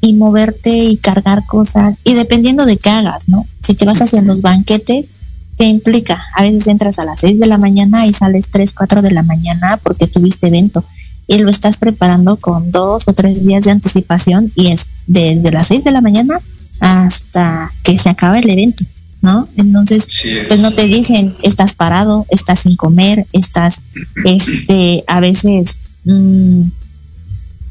[0.00, 3.46] y moverte y cargar cosas y dependiendo de qué hagas, ¿no?
[3.62, 5.10] Si te vas hacia los banquetes,
[5.58, 6.20] ¿qué implica?
[6.34, 9.22] A veces entras a las 6 de la mañana y sales 3, 4 de la
[9.22, 10.84] mañana porque tuviste evento
[11.28, 15.68] y lo estás preparando con dos o tres días de anticipación y es desde las
[15.68, 16.40] 6 de la mañana
[16.80, 18.84] hasta que se acaba el evento,
[19.22, 19.48] ¿no?
[19.56, 20.06] Entonces,
[20.48, 23.82] pues no te dicen, estás parado, estás sin comer, estás,
[24.24, 26.62] este, a veces mm,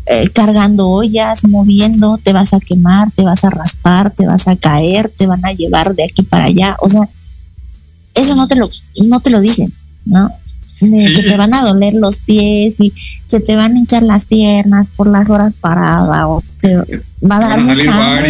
[0.08, 4.56] eh, cargando ollas, moviendo, te vas a quemar, te vas a raspar, te vas a
[4.56, 7.10] caer, te van a llevar de aquí para allá, o sea,
[8.14, 8.70] eso no te lo,
[9.04, 9.74] no te lo dicen,
[10.06, 10.32] ¿no?
[10.80, 12.94] Que te van a doler los pies y
[13.28, 17.50] se te van a hinchar las piernas por las horas paradas o te va a
[17.50, 18.24] dar mucha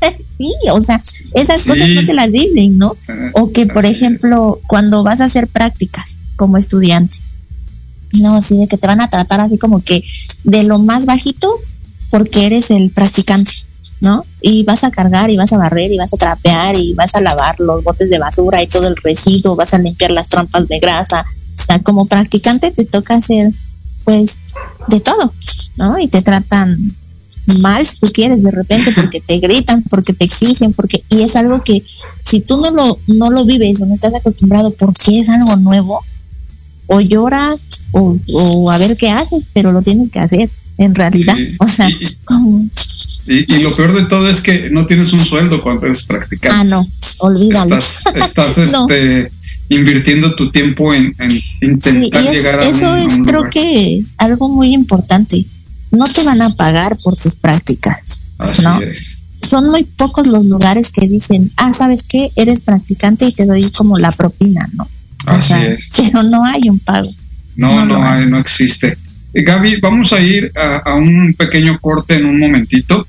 [0.38, 1.02] sí, o sea,
[1.34, 2.96] esas cosas no te las dicen, ¿no?
[3.08, 7.16] Ah, o que, por ejemplo, cuando vas a hacer prácticas como estudiante,
[8.20, 10.04] no, sí, de que te van a tratar así como que
[10.44, 11.52] de lo más bajito
[12.10, 13.52] porque eres el practicante,
[14.00, 14.24] ¿no?
[14.40, 17.20] Y vas a cargar y vas a barrer y vas a trapear y vas a
[17.20, 20.78] lavar los botes de basura y todo el residuo, vas a limpiar las trampas de
[20.78, 21.24] grasa.
[21.58, 23.52] O sea, como practicante te toca hacer,
[24.04, 24.40] pues,
[24.88, 25.32] de todo,
[25.76, 25.98] ¿no?
[25.98, 26.94] Y te tratan
[27.60, 31.34] mal si tú quieres de repente porque te gritan, porque te exigen, porque y es
[31.36, 31.82] algo que
[32.24, 36.00] si tú no lo no lo vives o no estás acostumbrado porque es algo nuevo
[36.86, 37.58] o lloras
[37.92, 41.88] o, a ver qué haces, pero lo tienes que hacer en realidad, o sea,
[43.26, 46.56] y, lo peor de todo es que no tienes un sueldo cuando eres practicante.
[46.56, 46.86] Ah, no,
[47.18, 47.76] olvídalo.
[47.76, 49.30] Estás, este,
[49.68, 51.12] invirtiendo tu tiempo en,
[51.60, 55.44] intentar llegar a Eso es, creo que, algo muy importante
[55.90, 57.98] no te van a pagar por tus prácticas.
[58.62, 58.80] ¿no?
[59.42, 62.30] Son muy pocos los lugares que dicen, ah, ¿sabes qué?
[62.36, 64.86] Eres practicante y te doy como la propina, ¿no?
[65.26, 65.90] Así es.
[65.96, 67.08] Pero no hay un pago.
[67.56, 68.96] No, no, hay, no existe.
[69.34, 73.06] Eh, Gaby, vamos a ir a, un pequeño corte en un momentito,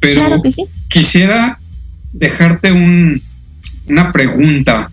[0.00, 0.42] pero
[0.88, 1.58] quisiera
[2.12, 3.20] dejarte un,
[3.88, 4.90] una pregunta,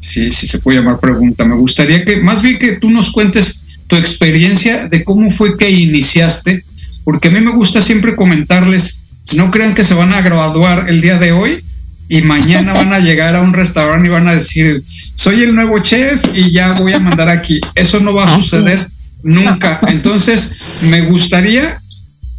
[0.00, 1.44] si, si se puede llamar pregunta.
[1.44, 5.70] Me gustaría que, más bien que tú nos cuentes tu experiencia de cómo fue que
[5.70, 6.64] iniciaste
[7.04, 9.04] porque a mí me gusta siempre comentarles,
[9.36, 11.62] no crean que se van a graduar el día de hoy
[12.08, 14.82] y mañana van a llegar a un restaurante y van a decir,
[15.14, 17.60] soy el nuevo chef y ya voy a mandar aquí.
[17.74, 18.88] Eso no va a suceder
[19.24, 19.80] nunca.
[19.88, 21.78] Entonces, me gustaría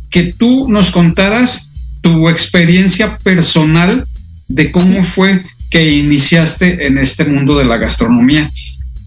[0.10, 1.70] que tú nos contaras
[2.02, 4.06] tu experiencia personal
[4.48, 8.50] de cómo fue que iniciaste en este mundo de la gastronomía.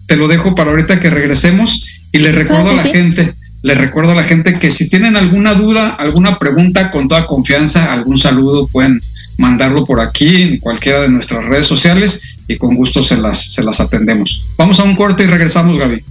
[0.05, 4.11] Te lo dejo para ahorita que regresemos y le recuerdo a la gente les recuerdo
[4.11, 8.67] a la gente que si tienen alguna duda, alguna pregunta, con toda confianza, algún saludo,
[8.67, 9.01] pueden
[9.37, 13.63] mandarlo por aquí en cualquiera de nuestras redes sociales y con gusto se las, se
[13.63, 14.43] las atendemos.
[14.57, 16.03] Vamos a un corte y regresamos, Gaby.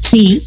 [0.00, 0.46] Sí.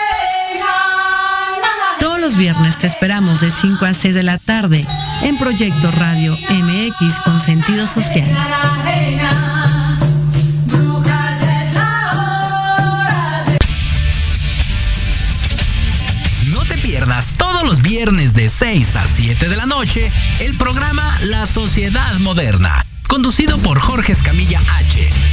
[2.21, 4.85] Los viernes te esperamos de 5 a 6 de la tarde
[5.23, 8.29] en Proyecto Radio MX con sentido social.
[17.37, 22.85] todos los viernes de 6 a 7 de la noche el programa La Sociedad Moderna,
[23.07, 25.09] conducido por Jorge Escamilla H.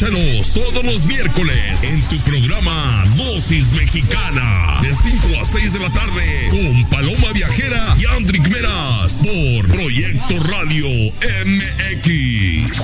[0.00, 5.90] Escúchanos todos los miércoles en tu programa Dosis Mexicana de 5 a 6 de la
[5.90, 10.86] tarde con Paloma Viajera y Andrick Meras por Proyecto Radio
[11.44, 12.80] MX.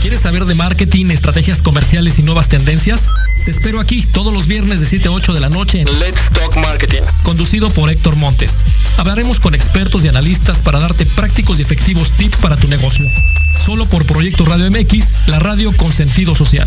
[0.00, 3.08] ¿Quieres saber de marketing, estrategias comerciales y nuevas tendencias?
[3.44, 6.30] Te espero aquí todos los viernes de 7 a 8 de la noche en Let's
[6.30, 8.62] Talk Marketing, conducido por Héctor Montes.
[8.96, 13.06] Hablaremos con expertos y analistas para darte prácticos y efectivos tips para tu negocio.
[13.66, 16.66] Solo por Proyecto Radio MX, la radio con sentido social.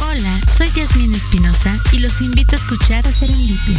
[0.00, 3.78] Hola, soy Yasmín Espinosa y los invito a escuchar a Serendipia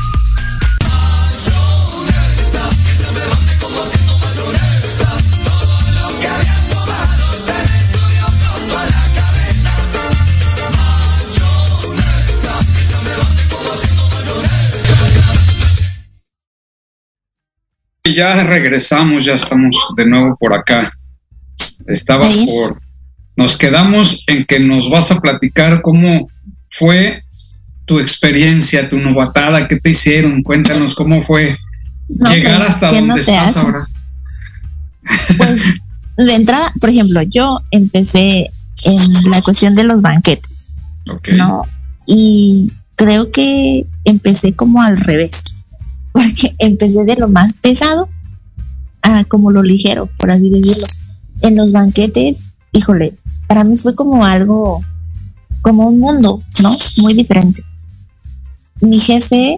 [18.13, 20.91] Ya regresamos, ya estamos de nuevo por acá.
[21.87, 22.81] Estabas por.
[23.35, 26.29] Nos quedamos en que nos vas a platicar cómo
[26.69, 27.23] fue
[27.85, 30.43] tu experiencia, tu novatada, qué te hicieron.
[30.43, 31.55] Cuéntanos cómo fue
[32.07, 33.79] llegar pues, hasta donde estás ahora.
[35.37, 35.63] Pues
[36.17, 38.49] de entrada, por ejemplo, yo empecé
[38.83, 40.51] en la cuestión de los banquetes.
[41.35, 41.63] ¿no?
[42.05, 45.43] Y creo que empecé como al revés,
[46.11, 48.09] porque empecé de lo más pesado
[49.01, 50.85] a como lo ligero, por así decirlo.
[51.41, 53.13] En los banquetes, híjole,
[53.47, 54.81] para mí fue como algo,
[55.61, 56.75] como un mundo, ¿no?
[56.97, 57.63] Muy diferente
[58.81, 59.57] mi jefe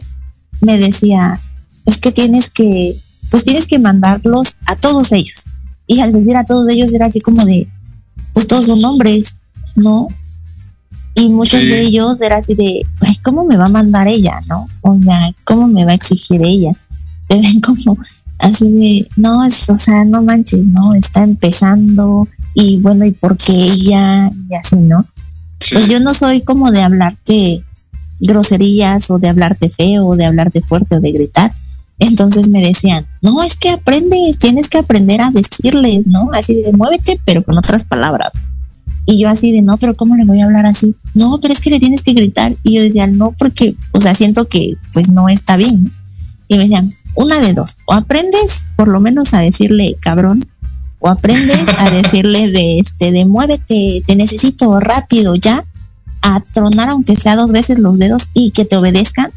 [0.62, 1.40] me decía,
[1.86, 3.00] es que tienes que,
[3.32, 5.46] pues tienes que mandarlos a todos ellos.
[5.88, 7.68] Y al decir a todos ellos era así como de,
[8.34, 9.38] pues todos son hombres,
[9.76, 10.08] ¿no?
[11.16, 14.68] Y muchos de ellos era así de, pues, ¿cómo me va a mandar ella, no?
[14.82, 16.72] O sea, ¿cómo me va a exigir ella?
[17.28, 17.98] Te ven como
[18.40, 20.94] así de, no, es, o sea, no manches, ¿no?
[20.94, 24.32] Está empezando y bueno, ¿y por qué ella?
[24.50, 25.06] Y así, ¿no?
[25.72, 27.64] Pues yo no soy como de hablarte
[28.20, 31.52] groserías o de hablarte feo o de hablarte fuerte o de gritar.
[32.00, 36.30] Entonces me decían, no, es que aprendes, tienes que aprender a decirles, ¿no?
[36.34, 38.34] Así de muévete, pero con otras palabras.
[39.06, 40.96] Y yo así de, no, pero ¿cómo le voy a hablar así?
[41.14, 42.56] No, pero es que le tienes que gritar.
[42.64, 45.92] Y yo decía, no, porque, o sea, siento que pues no está bien.
[46.48, 50.46] Y me decían, una de dos, o aprendes por lo menos a decirle cabrón,
[51.00, 55.64] o aprendes a decirle de este, de muévete, te necesito rápido ya,
[56.22, 59.32] a tronar aunque sea dos veces los dedos y que te obedezcan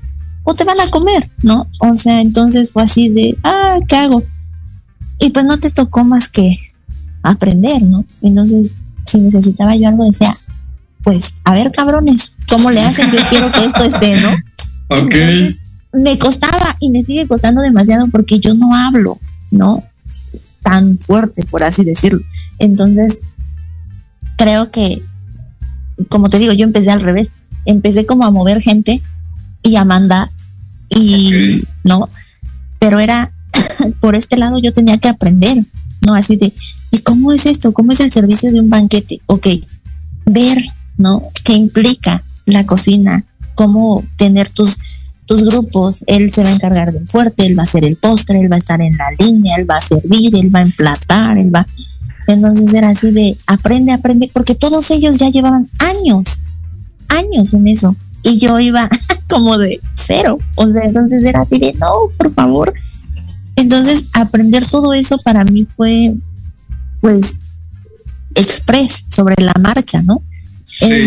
[0.44, 1.66] o te van a comer, ¿no?
[1.81, 4.22] O sea, entonces fue así de, ah, ¿qué hago?
[5.18, 6.57] Y pues no te tocó más que
[7.22, 8.05] aprender, ¿no?
[8.22, 8.70] Entonces,
[9.06, 10.32] si necesitaba yo algo, decía,
[11.02, 13.11] pues, a ver, cabrones, ¿cómo le hacen?
[13.11, 14.30] Yo quiero que esto esté, ¿no?
[14.88, 15.16] Ok.
[15.94, 19.18] me costaba y me sigue costando demasiado porque yo no hablo,
[19.50, 19.82] ¿no?
[20.62, 22.20] Tan fuerte, por así decirlo.
[22.61, 23.18] Entonces,
[24.36, 25.02] creo que
[26.09, 27.32] como te digo, yo empecé al revés.
[27.64, 29.02] Empecé como a mover gente
[29.62, 30.30] y a mandar
[30.88, 32.09] y no,
[32.78, 33.32] pero era
[34.00, 35.64] por este lado yo tenía que aprender,
[36.00, 36.14] ¿no?
[36.14, 36.52] Así de,
[36.86, 37.72] ¿y cómo es esto?
[37.72, 39.20] ¿Cómo es el servicio de un banquete?
[39.26, 39.46] Ok,
[40.26, 40.64] ver,
[40.98, 41.22] ¿no?
[41.44, 43.24] ¿Qué implica la cocina?
[43.54, 44.76] ¿Cómo tener tus,
[45.24, 46.02] tus grupos?
[46.09, 48.57] Él se va a encargar del fuerte, él va a hacer el postre, él va
[48.57, 51.64] a estar en la línea, él va a servir, él va a emplatar, él va
[52.26, 56.42] entonces era así de aprende, aprende, porque todos ellos ya llevaban años,
[57.07, 57.94] años en eso.
[58.24, 58.90] Y yo iba
[59.28, 60.38] como de cero.
[60.57, 62.74] O sea, entonces era así de no, por favor.
[63.54, 66.16] Entonces aprender todo eso para mí fue
[67.01, 67.40] pues
[68.34, 70.22] express sobre la marcha, ¿no?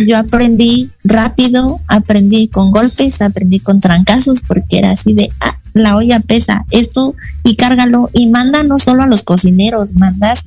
[0.07, 5.97] yo aprendí rápido, aprendí con golpes, aprendí con trancazos, porque era así de, ah, la
[5.97, 7.13] olla pesa, esto
[7.43, 10.45] y cárgalo y manda no solo a los cocineros, mandas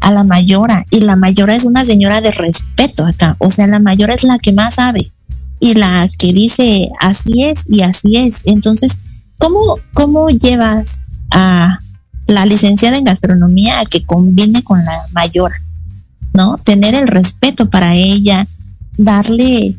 [0.00, 3.80] a la mayora y la mayora es una señora de respeto acá, o sea, la
[3.80, 5.12] mayora es la que más sabe
[5.62, 8.40] y la que dice así es y así es.
[8.44, 8.98] Entonces,
[9.38, 11.78] ¿cómo, cómo llevas a
[12.26, 15.56] la licenciada en gastronomía a que combine con la mayora?
[16.34, 16.56] ¿No?
[16.58, 18.46] Tener el respeto para ella,
[18.96, 19.76] darle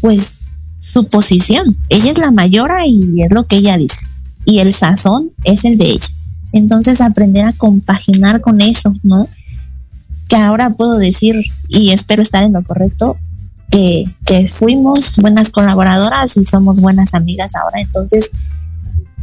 [0.00, 0.40] pues
[0.80, 1.76] su posición.
[1.88, 4.06] Ella es la mayora y es lo que ella dice.
[4.44, 6.08] Y el sazón es el de ella.
[6.52, 9.28] Entonces aprender a compaginar con eso, ¿no?
[10.28, 13.18] que ahora puedo decir, y espero estar en lo correcto,
[13.70, 17.80] que, que fuimos buenas colaboradoras y somos buenas amigas ahora.
[17.80, 18.30] Entonces,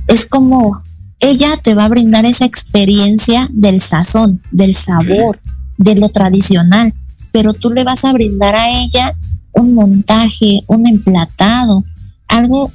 [0.07, 0.83] es como
[1.21, 5.39] ella te va a brindar esa experiencia del sazón, del sabor,
[5.77, 6.93] de lo tradicional,
[7.31, 9.15] pero tú le vas a brindar a ella
[9.53, 11.85] un montaje, un emplatado,
[12.27, 12.71] algo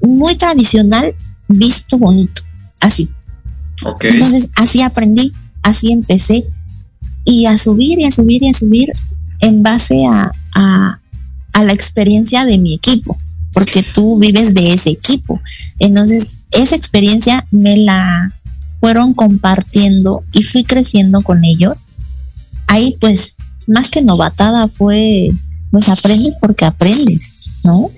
[0.00, 1.14] muy tradicional,
[1.48, 2.42] visto bonito,
[2.80, 3.10] así.
[4.00, 6.46] Entonces, así aprendí, así empecé
[7.24, 8.92] y a subir y a subir y a subir
[9.40, 11.00] en base a, a,
[11.64, 13.16] la experiencia de mi equipo,
[13.52, 15.40] porque tú vives de ese equipo.
[15.78, 18.32] Entonces, esa experiencia me la
[18.80, 21.84] fueron compartiendo y fui creciendo con ellos.
[22.66, 23.34] Ahí pues,
[23.66, 25.30] más que novatada fue,
[25.70, 27.32] pues aprendes porque aprendes,
[27.62, 27.90] ¿no?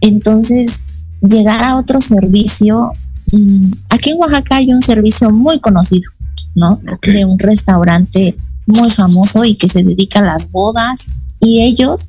[0.00, 0.84] Entonces,
[1.22, 2.92] llegar a otro servicio,
[3.32, 6.10] mm, aquí en Oaxaca hay un servicio muy conocido,
[6.54, 6.80] ¿no?
[7.02, 8.36] De un restaurante
[8.66, 11.10] muy famoso y que se dedica a las bodas
[11.40, 12.08] y ellos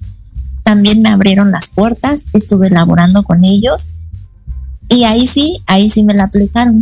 [0.63, 3.87] también me abrieron las puertas, estuve elaborando con ellos
[4.91, 6.81] y ahí sí, ahí sí me la aplicaron,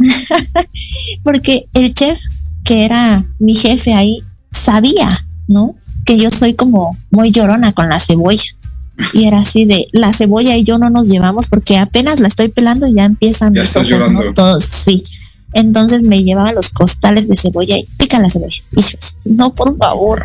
[1.24, 2.20] porque el chef
[2.64, 5.10] que era mi jefe ahí sabía,
[5.48, 5.76] ¿no?
[6.06, 8.44] Que yo soy como muy llorona con la cebolla.
[9.14, 12.50] Y era así de la cebolla y yo no nos llevamos porque apenas la estoy
[12.50, 14.34] pelando y ya empiezan ya estás llorando.
[14.34, 15.02] Todos, sí.
[15.54, 18.62] Entonces me llevaba los costales de cebolla y pica la cebolla.
[18.76, 20.22] Y yo, no, por favor.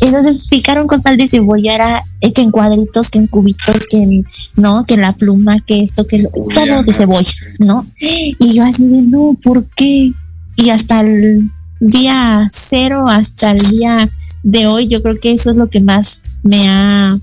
[0.00, 4.02] Entonces picar un costal de cebolla era eh, que en cuadritos, que en cubitos, que
[4.02, 4.24] en,
[4.56, 7.44] no, que en la pluma, que esto, que lo, Uy, todo de cebolla, sí.
[7.58, 7.86] ¿no?
[7.98, 10.12] Y yo así de, no, ¿por qué?
[10.56, 14.08] Y hasta el día cero, hasta el día
[14.42, 17.18] de hoy, yo creo que eso es lo que más me ha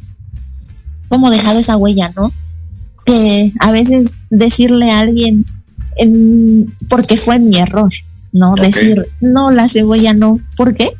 [1.09, 2.31] como dejado esa huella, ¿no?
[3.05, 5.45] Que a veces decirle a alguien,
[6.89, 7.91] porque fue mi error,
[8.31, 8.55] ¿no?
[8.55, 10.39] Decir, no, la cebolla no.
[10.55, 10.91] ¿Por qué?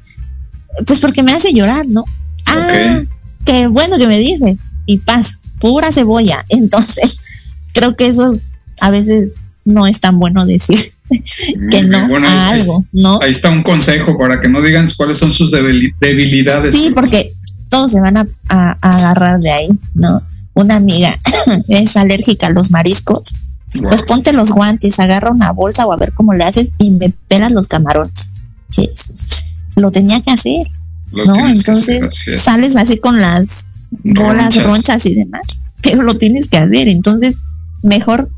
[0.85, 2.03] Pues porque me hace llorar, ¿no?
[2.45, 3.01] Ah,
[3.45, 4.57] qué bueno que me dice.
[4.85, 6.45] Y paz, pura cebolla.
[6.49, 7.19] Entonces,
[7.73, 8.37] creo que eso
[8.79, 9.33] a veces
[9.65, 10.93] no es tan bueno decir
[11.71, 13.19] que no bueno, a ahí- algo, ¿no?
[13.21, 16.75] Ahí está un consejo para que no digan cuáles son sus debili- debilidades.
[16.75, 17.33] Sí, porque
[17.69, 20.21] todos se van a, a- a agarrar de ahí, ¿no?
[20.53, 21.17] Una amiga
[21.67, 23.33] es alérgica a los mariscos,
[23.73, 27.09] pues ponte los guantes, agarra una bolsa o a ver cómo le haces y me
[27.27, 28.31] pelas los camarones.
[28.71, 29.25] Jesús.
[29.77, 30.67] Lo tenía que hacer,
[31.13, 31.47] Lo ¿no?
[31.47, 34.63] Entonces hacer, sales así con las bolas Ronchas.
[34.63, 36.89] ronchas y demás, pero lo tienes que hacer.
[36.89, 37.37] Entonces,
[37.83, 38.29] mejor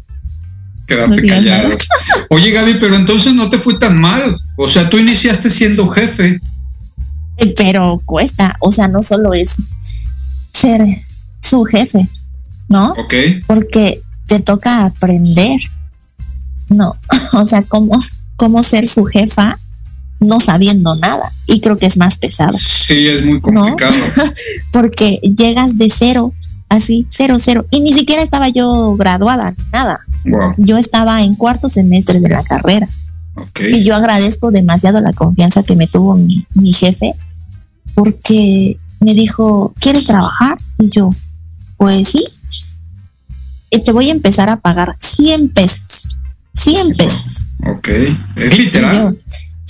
[0.85, 1.69] Quedarte callado.
[2.29, 4.23] Oye, Gaby, pero entonces no te fue tan mal.
[4.57, 6.39] O sea, tú iniciaste siendo jefe.
[7.37, 9.61] Eh, pero cuesta, o sea, no solo es
[10.51, 10.81] ser
[11.39, 12.09] su jefe,
[12.67, 12.91] ¿no?
[12.93, 13.13] Ok.
[13.45, 15.59] Porque te toca aprender,
[16.69, 16.95] ¿no?
[17.33, 18.01] O sea, cómo,
[18.35, 19.59] cómo ser su jefa
[20.19, 21.31] no sabiendo nada.
[21.45, 23.95] Y creo que es más pesado, Sí, es muy complicado.
[24.71, 26.33] porque llegas de cero,
[26.69, 27.65] así, cero, cero.
[27.71, 29.99] Y ni siquiera estaba yo graduada, ni nada.
[30.25, 30.53] Wow.
[30.57, 32.87] Yo estaba en cuarto semestre de la carrera.
[33.59, 37.13] Y yo agradezco demasiado la confianza que me tuvo mi, mi jefe,
[37.93, 40.57] porque me dijo, ¿quieres trabajar?
[40.77, 41.11] Y yo,
[41.77, 42.25] pues sí.
[43.71, 46.07] Y te voy a empezar a pagar 100 pesos.
[46.53, 47.45] 100 pesos.
[47.65, 47.87] Ok.
[48.35, 49.17] Es literal.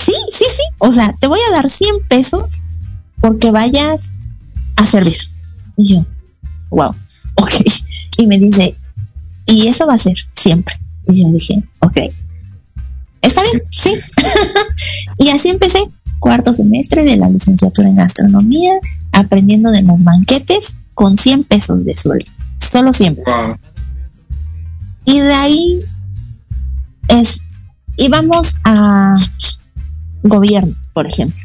[0.00, 0.62] Sí, sí, sí.
[0.78, 2.62] O sea, te voy a dar 100 pesos
[3.20, 4.14] porque vayas
[4.76, 5.16] a servir.
[5.76, 6.06] Y yo,
[6.70, 6.94] wow,
[7.36, 7.54] ok.
[8.18, 8.76] Y me dice,
[9.46, 10.74] y eso va a ser siempre.
[11.08, 11.96] Y yo dije, ok,
[13.22, 13.94] está bien, sí.
[15.18, 15.80] y así empecé,
[16.18, 18.74] cuarto semestre de la licenciatura en gastronomía,
[19.12, 23.46] aprendiendo de los banquetes con 100 pesos de sueldo, solo 100 pesos.
[23.46, 23.56] Wow.
[25.06, 25.80] Y de ahí
[27.08, 27.40] es,
[27.96, 29.16] íbamos a
[30.22, 31.44] gobierno, por ejemplo.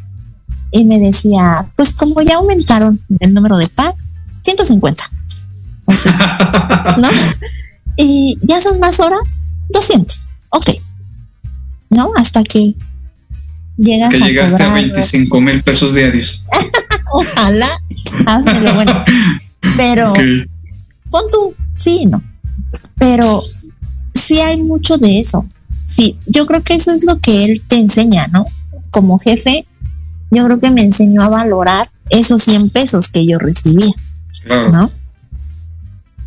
[0.71, 5.09] Y me decía, pues como ya aumentaron el número de packs, 150.
[5.85, 7.09] O sea, ¿No?
[7.97, 10.31] Y ya son más horas, 200.
[10.49, 10.69] Ok.
[11.91, 12.11] ¿No?
[12.17, 12.75] Hasta que
[13.77, 14.83] llegas Que a llegaste a cobrar.
[14.83, 16.45] 25 mil pesos diarios.
[17.13, 17.67] Ojalá,
[18.25, 18.91] hazmelo bueno.
[19.77, 20.19] Pero Ok.
[21.09, 22.21] pon tú, sí y no.
[22.97, 23.41] Pero
[24.13, 25.45] sí hay mucho de eso.
[25.87, 28.45] Sí, yo creo que eso es lo que él te enseña, ¿no?
[28.95, 29.67] Como jefe,
[30.31, 33.91] yo creo que me enseñó a valorar esos 100 pesos que yo recibía,
[34.41, 34.71] Claro.
[34.71, 34.89] ¿no?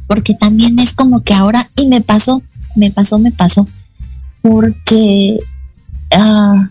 [0.06, 2.42] Porque también es como que ahora, y me pasó,
[2.76, 3.66] me pasó, me pasó,
[4.42, 5.38] porque
[6.10, 6.70] ah,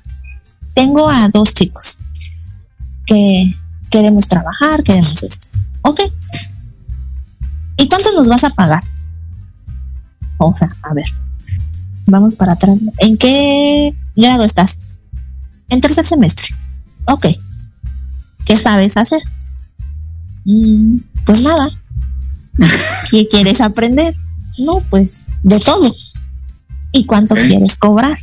[0.76, 1.98] tengo a dos chicos
[3.08, 3.56] que
[3.90, 5.48] queremos trabajar, queremos esto.
[5.82, 6.02] Ok.
[7.78, 8.84] ¿Y cuánto nos vas a pagar?
[10.38, 11.08] O sea, a ver,
[12.06, 12.78] vamos para atrás.
[13.00, 14.78] ¿En qué grado estás?
[15.70, 16.56] En tercer semestre.
[17.06, 17.28] Ok.
[18.46, 19.22] ¿Qué sabes hacer?
[20.46, 21.70] Mm, pues nada.
[23.12, 24.16] ¿Qué quieres aprender?
[24.60, 25.94] No, pues de todo.
[26.92, 28.18] ¿Y cuánto quieres cobrar?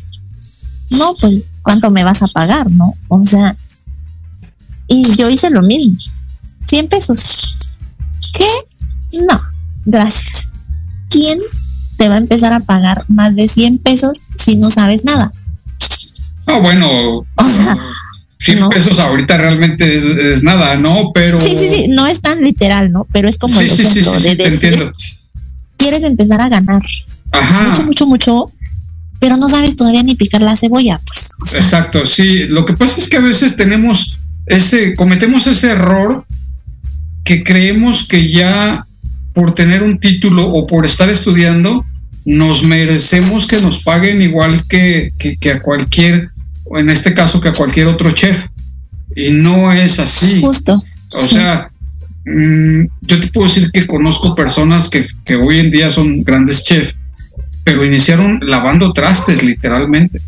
[0.91, 2.95] No, pues cuánto me vas a pagar, ¿no?
[3.09, 3.57] O sea,
[4.89, 5.97] y yo hice lo mismo.
[6.67, 7.59] 100 pesos.
[8.33, 8.47] ¿Qué?
[9.29, 9.41] No,
[9.85, 10.51] gracias.
[11.09, 11.41] ¿Quién
[11.97, 15.33] te va a empezar a pagar más de 100 pesos si no sabes nada?
[16.55, 17.77] No, bueno, O sea,
[18.41, 18.69] 100 No.
[18.71, 21.13] pesos ahorita realmente es, es nada, ¿no?
[21.15, 21.41] Pero.
[21.41, 23.07] sí, sí, sí, no es tan literal, ¿no?
[23.13, 24.93] Pero es como Sí, el sí, sí, ejemplo sí, sí, de te decir, entiendo.
[25.79, 26.83] quieres empezar a ganar
[27.33, 27.69] Ajá.
[27.71, 28.53] mucho, mucho, mucho,
[29.19, 31.31] pero no sabes todavía ni picar la cebolla, pues.
[31.43, 32.47] o sea, Exacto, sí.
[32.49, 36.27] Lo que pasa es que a veces tenemos ese, cometemos ese error
[37.25, 38.87] que creemos que ya
[39.33, 41.85] por tener un título o por estar estudiando,
[42.27, 46.29] nos merecemos que nos paguen igual que, que, que a cualquier,
[46.65, 48.47] o en este caso que a cualquier otro chef.
[49.17, 50.41] Y no es así.
[50.41, 50.83] Justo.
[51.13, 51.69] O sea,
[52.25, 56.65] mm, yo te puedo decir que conozco personas que, que hoy en día son grandes
[56.65, 56.97] chefs,
[57.63, 60.21] pero iniciaron lavando trastes, literalmente.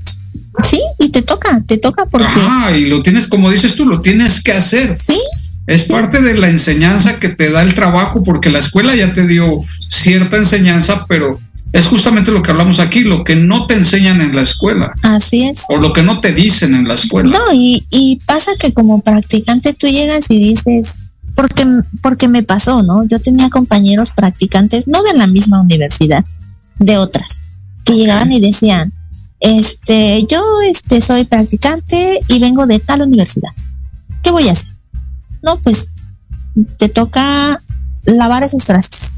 [0.63, 4.01] Sí, y te toca, te toca porque Ajá, y lo tienes, como dices tú, lo
[4.01, 4.95] tienes que hacer.
[4.95, 5.19] sí,
[5.67, 9.27] Es parte de la enseñanza que te da el trabajo, porque la escuela ya te
[9.27, 9.61] dio
[9.91, 11.39] cierta enseñanza, pero
[11.77, 14.93] es justamente lo que hablamos aquí, lo que no te enseñan en la escuela.
[15.03, 15.65] Así es.
[15.69, 17.31] O lo que no te dicen en la escuela.
[17.31, 21.01] No, y, y pasa que como practicante tú llegas y dices,
[21.35, 21.67] porque,
[22.01, 23.05] porque me pasó, ¿no?
[23.05, 26.25] Yo tenía compañeros practicantes, no de la misma universidad,
[26.79, 27.43] de otras,
[27.85, 28.95] que llegaban y decían,
[29.41, 33.51] este, yo este soy practicante y vengo de tal universidad.
[34.23, 34.73] ¿Qué voy a hacer?
[35.43, 35.91] No, pues
[36.79, 37.61] te toca
[38.07, 39.16] lavar esos trastes.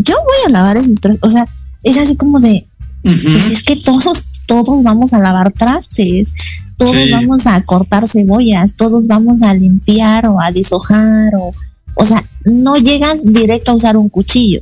[0.00, 1.22] Yo voy a lavar esos trastes.
[1.22, 1.44] O sea,
[1.82, 2.66] es así como de,
[3.02, 6.32] pues es que todos, todos vamos a lavar trastes,
[6.76, 11.52] todos vamos a cortar cebollas, todos vamos a limpiar o a deshojar o,
[11.94, 14.60] o sea, no llegas directo a usar un cuchillo.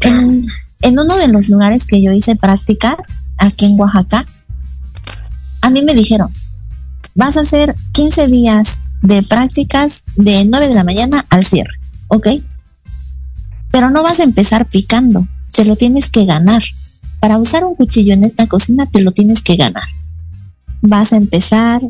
[0.00, 0.46] en,
[0.82, 2.96] en uno de los lugares que yo hice práctica,
[3.38, 4.26] aquí en Oaxaca,
[5.62, 6.28] a mí me dijeron,
[7.14, 11.72] vas a hacer 15 días de prácticas de 9 de la mañana al cierre,
[12.08, 12.28] ¿ok?
[13.76, 16.62] Pero no vas a empezar picando, te lo tienes que ganar.
[17.20, 19.82] Para usar un cuchillo en esta cocina te lo tienes que ganar.
[20.80, 21.82] Vas a empezar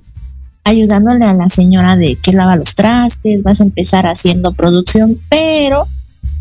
[0.64, 5.86] ayudándole a la señora de que lava los trastes, vas a empezar haciendo producción, pero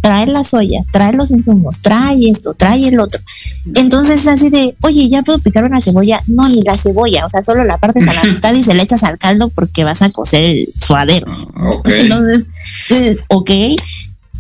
[0.02, 3.22] trae las ollas, trae los insumos, trae esto, trae el otro.
[3.76, 6.24] Entonces es así de, oye, ya puedo picar una cebolla.
[6.26, 8.82] No, ni la cebolla, o sea, solo la parte de la mitad y se le
[8.82, 11.28] echas al caldo porque vas a cocer el suadero.
[11.86, 12.48] Entonces,
[12.90, 13.52] eh, ok.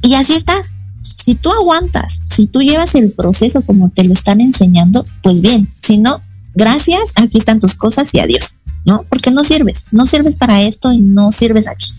[0.01, 0.74] Y así estás.
[1.05, 5.67] Si tú aguantas, si tú llevas el proceso como te lo están enseñando, pues bien.
[5.81, 6.21] Si no,
[6.53, 8.55] gracias, aquí están tus cosas y adiós.
[8.85, 9.03] ¿No?
[9.09, 11.91] Porque no sirves, no sirves para esto y no sirves aquí.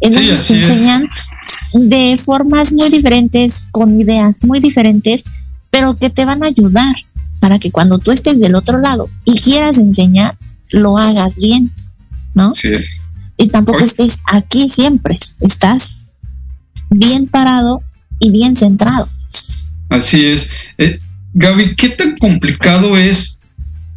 [0.00, 1.08] Entonces te enseñan
[1.72, 5.22] de formas muy diferentes, con ideas muy diferentes,
[5.70, 6.94] pero que te van a ayudar
[7.40, 10.36] para que cuando tú estés del otro lado y quieras enseñar,
[10.70, 11.72] lo hagas bien,
[12.34, 12.52] ¿no?
[12.54, 13.00] Sí es.
[13.36, 16.08] Y tampoco estés aquí siempre, estás
[16.90, 17.82] bien parado
[18.18, 19.08] y bien centrado.
[19.88, 20.50] Así es.
[20.78, 20.98] Eh,
[21.34, 23.38] Gaby, ¿qué tan complicado es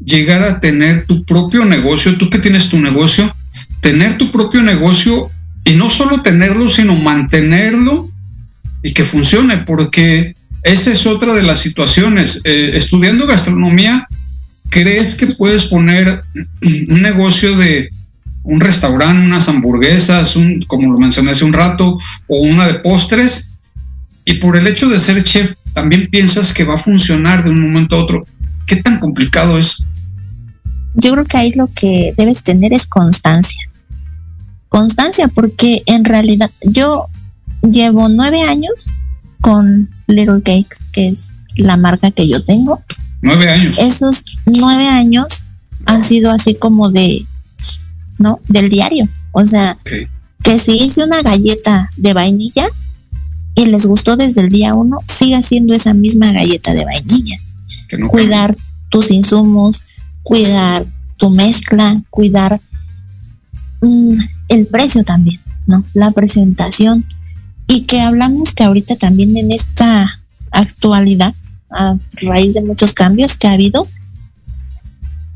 [0.04, 2.18] llegar a tener tu propio negocio?
[2.18, 3.36] Tú que tienes tu negocio,
[3.82, 5.30] tener tu propio negocio
[5.64, 8.10] y no solo tenerlo, sino mantenerlo
[8.84, 12.42] y que funcione, porque esa es otra de las situaciones.
[12.44, 14.08] Eh, estudiando gastronomía,
[14.70, 16.22] ¿crees que puedes poner
[16.90, 17.90] un negocio de
[18.44, 23.52] un restaurante, unas hamburguesas, un, como lo mencioné hace un rato, o una de postres?
[24.28, 27.62] Y por el hecho de ser chef, también piensas que va a funcionar de un
[27.62, 28.26] momento a otro.
[28.68, 29.84] ¿Qué tan complicado es?
[30.94, 33.68] Yo creo que ahí lo que debes tener es constancia
[34.70, 37.08] constancia, porque en realidad yo
[37.62, 38.88] llevo nueve años
[39.42, 42.84] con Little Cakes, que es la marca que yo tengo.
[43.22, 43.80] Nueve años.
[43.80, 45.46] Esos nueve años
[45.86, 47.26] han sido así como de,
[48.20, 48.40] ¿no?
[48.48, 49.08] Del diario.
[49.32, 49.78] O sea,
[50.44, 52.68] que si hice una galleta de vainilla
[53.58, 57.38] y les gustó desde el día uno, siga siendo esa misma galleta de vainilla.
[58.08, 58.56] cuidar
[58.90, 59.82] tus insumos,
[60.22, 60.86] cuidar
[61.18, 62.62] tu mezcla, cuidar
[63.82, 64.14] mm,
[64.50, 65.84] el precio también, ¿no?
[65.96, 67.04] La presentación.
[67.68, 71.34] Y que hablamos que ahorita también en esta actualidad,
[71.72, 73.88] a raíz de muchos cambios que ha habido,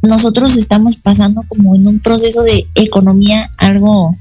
[0.03, 4.15] nosotros estamos pasando como en un proceso de economía algo,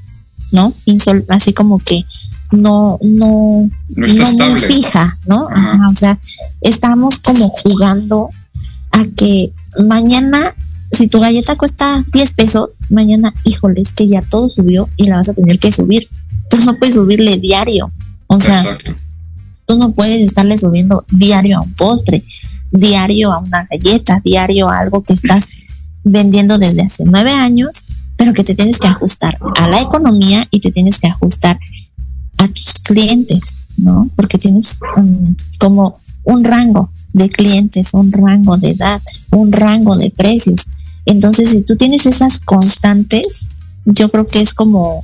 [0.51, 0.73] ¿no?
[0.85, 2.05] Insol así como que
[2.51, 5.47] no, no, no, fija, ¿no?
[5.89, 6.19] o sea,
[6.61, 8.29] estamos como jugando
[8.91, 10.53] a que mañana
[10.91, 15.17] si tu galleta cuesta 10 pesos, mañana, híjole, es que ya todo subió y la
[15.17, 16.07] vas a tener que subir.
[16.49, 17.91] Tú no puedes subirle diario.
[18.27, 18.77] O sea,
[19.65, 22.23] tú no puedes estarle subiendo diario a un postre,
[22.71, 25.49] diario a una galleta, diario a algo que estás
[26.03, 27.85] vendiendo desde hace nueve años,
[28.21, 31.59] pero que te tienes que ajustar a la economía y te tienes que ajustar
[32.37, 34.11] a tus clientes, ¿no?
[34.15, 34.77] Porque tienes
[35.57, 39.01] como un rango de clientes, un rango de edad,
[39.31, 40.67] un rango de precios.
[41.07, 43.47] Entonces, si tú tienes esas constantes,
[43.85, 45.03] yo creo que es como,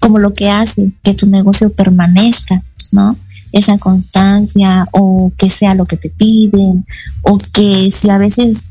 [0.00, 3.16] como lo que hace que tu negocio permanezca, ¿no?
[3.52, 6.84] Esa constancia o que sea lo que te piden
[7.22, 8.66] o que si a veces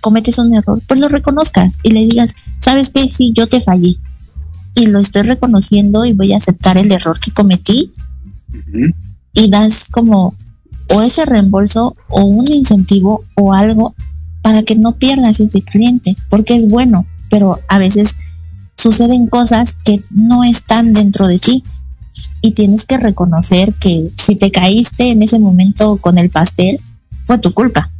[0.00, 3.08] cometes un error, pues lo reconozcas y le digas, ¿sabes qué?
[3.08, 3.96] Sí, yo te fallé.
[4.74, 7.92] Y lo estoy reconociendo y voy a aceptar el error que cometí.
[9.34, 10.34] Y das como
[10.94, 13.94] o ese reembolso o un incentivo o algo
[14.42, 18.16] para que no pierdas ese cliente, porque es bueno, pero a veces
[18.76, 21.62] suceden cosas que no están dentro de ti.
[22.42, 26.78] Y tienes que reconocer que si te caíste en ese momento con el pastel,
[27.24, 27.91] fue tu culpa,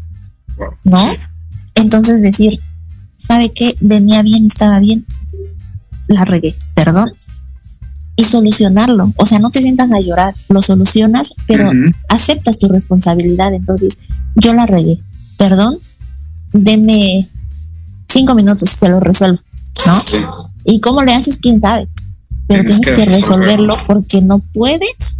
[0.85, 0.99] ¿no?
[1.75, 2.61] Entonces decir,
[3.17, 3.77] ¿sabe qué?
[3.81, 5.07] Venía bien, estaba bien,
[6.09, 7.11] la regué, perdón.
[8.15, 9.13] y solucionarlo.
[9.17, 11.71] O sea, no te sientas a llorar, lo solucionas, pero
[12.09, 13.55] aceptas tu responsabilidad.
[13.55, 13.97] Entonces,
[14.37, 15.01] yo la regué.
[15.39, 15.79] Perdón,
[16.53, 17.27] deme
[18.09, 19.39] cinco minutos, se lo resuelvo,
[19.87, 19.95] ¿no?
[20.65, 21.39] ¿Y cómo le haces?
[21.39, 21.89] ¿Quién sabe?
[22.47, 25.19] Pero tienes, que, resolverlo porque no puedes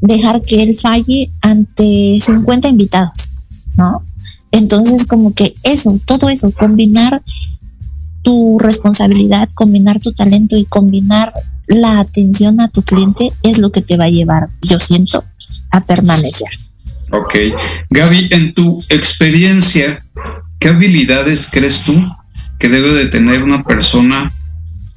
[0.00, 3.32] dejar que él falle ante 50 invitados,
[3.76, 4.04] ¿no?
[4.52, 7.22] Entonces, como que eso, todo eso, combinar
[8.22, 11.32] tu responsabilidad, combinar tu talento y combinar
[11.66, 15.24] la atención a tu cliente es lo que te va a llevar, yo siento,
[15.70, 16.48] a permanecer.
[17.12, 17.34] Ok.
[17.90, 20.00] Gaby, en tu experiencia,
[20.58, 22.00] ¿qué habilidades crees tú
[22.58, 24.32] que debe de tener una persona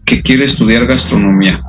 [0.05, 1.63] que quiere estudiar gastronomía?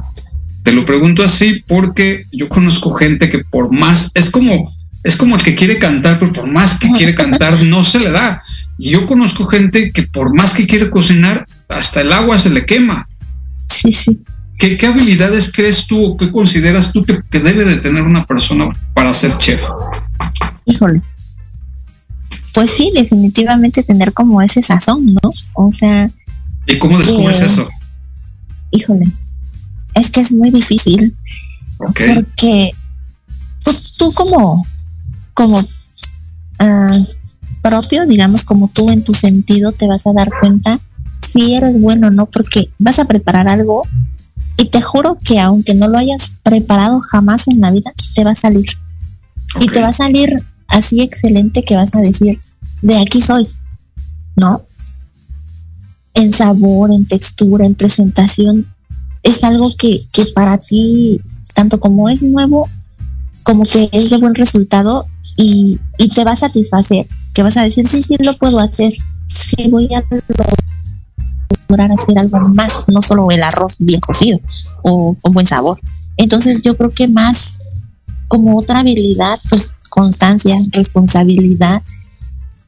[0.63, 4.74] Te lo pregunto así porque yo conozco gente que por más, es como,
[5.05, 8.11] es como el que quiere cantar, pero por más que quiere cantar no se le
[8.11, 8.43] da.
[8.79, 12.65] Y yo conozco gente que por más que quiere cocinar, hasta el agua se le
[12.65, 13.07] quema.
[13.71, 14.21] Sí, sí.
[14.59, 19.13] ¿Qué, habilidades crees tú o qué consideras tú que, debe de tener una persona para
[19.13, 19.63] ser chef?
[20.65, 21.03] Híjole.
[22.55, 25.31] Pues sí, definitivamente tener como ese sazón, ¿no?
[25.53, 26.09] O sea...
[26.67, 27.69] ¿Y cómo descubres eh, eso?
[28.71, 29.07] Híjole,
[29.95, 31.15] es que es muy difícil.
[31.77, 32.73] Porque
[33.99, 34.65] tú, como,
[35.35, 35.61] como
[36.59, 36.99] ah,
[37.63, 40.81] propio, digamos, como tú en tu sentido, te vas a dar cuenta
[41.21, 43.83] si eres bueno o no, porque vas a preparar algo
[44.57, 48.33] y te juro que aunque no lo hayas preparado jamás en la vida, te va
[48.33, 48.67] a salir.
[49.61, 52.41] Y te va a salir así excelente que vas a decir,
[52.83, 53.49] de aquí soy,
[54.37, 54.65] ¿no?
[56.15, 58.73] En sabor, en textura, en presentación,
[59.23, 61.21] es algo que, que para ti,
[61.55, 62.69] tanto como es nuevo,
[63.43, 65.07] como que es de buen resultado
[65.37, 68.93] y, y te va a satisfacer, que vas a decir, sí, sí, lo puedo hacer,
[69.27, 70.03] sí, voy a
[71.69, 74.39] lograr hacer algo más, no solo el arroz bien cocido
[74.83, 75.81] o con buen sabor.
[76.17, 77.61] Entonces yo creo que más
[78.29, 81.83] como otra habilidad, pues constancia, responsabilidad.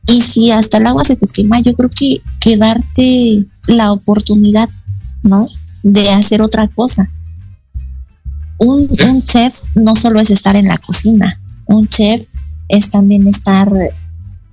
[0.07, 4.69] Y si hasta el agua se te quema, yo creo que, que darte la oportunidad,
[5.23, 5.49] ¿no?
[5.83, 7.11] De hacer otra cosa.
[8.59, 12.27] Un, un chef no solo es estar en la cocina, un chef
[12.69, 13.73] es también estar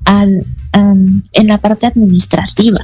[0.06, 2.80] al, en la parte administrativa,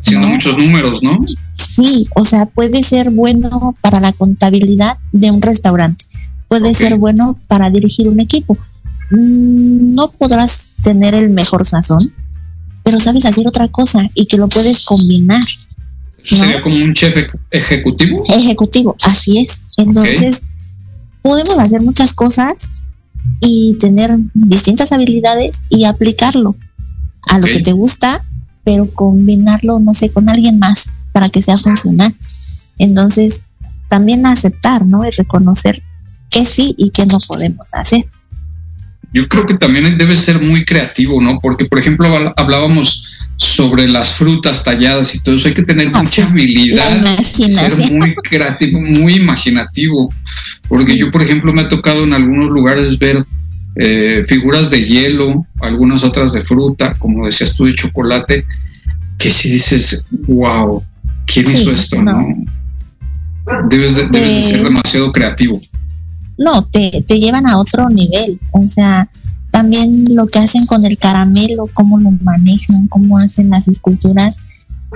[0.00, 1.24] haciendo muchos números, ¿no?
[1.56, 6.04] Sí, o sea, puede ser bueno para la contabilidad de un restaurante,
[6.48, 8.56] puede ser bueno para dirigir un equipo.
[9.10, 12.12] Mm, no podrás tener el mejor sazón,
[12.82, 15.44] pero sabes hacer otra cosa y que lo puedes combinar.
[16.22, 17.16] ¿Sería como un chef
[17.50, 18.24] ejecutivo?
[18.28, 19.64] Ejecutivo, así es.
[19.76, 20.42] Entonces,
[21.22, 22.56] podemos hacer muchas cosas
[23.40, 26.56] y tener distintas habilidades y aplicarlo
[27.22, 28.24] a lo que te gusta
[28.70, 32.14] pero combinarlo, no sé, con alguien más para que sea funcional.
[32.76, 33.44] Entonces,
[33.88, 35.06] también aceptar, ¿no?
[35.06, 35.82] Y reconocer
[36.28, 38.06] que sí y que no podemos hacer.
[39.14, 41.40] Yo creo que también debe ser muy creativo, ¿no?
[41.40, 43.06] Porque, por ejemplo, hablábamos
[43.38, 48.14] sobre las frutas talladas y todo eso, hay que tener ah, mucha habilidad, ser muy
[48.16, 50.12] creativo, muy imaginativo,
[50.68, 53.24] porque yo, por ejemplo, me ha tocado en algunos lugares ver
[53.76, 58.44] eh, figuras de hielo, algunas otras de fruta, como decías tú, de chocolate,
[59.18, 60.82] que si dices, wow,
[61.24, 62.02] ¿quién hizo esto?
[62.02, 62.26] No.
[63.70, 65.60] Debes, de, ser demasiado creativo.
[66.36, 68.38] No, te, te llevan a otro nivel.
[68.50, 69.08] O sea,
[69.58, 74.36] también lo que hacen con el caramelo, cómo lo manejan, cómo hacen las esculturas.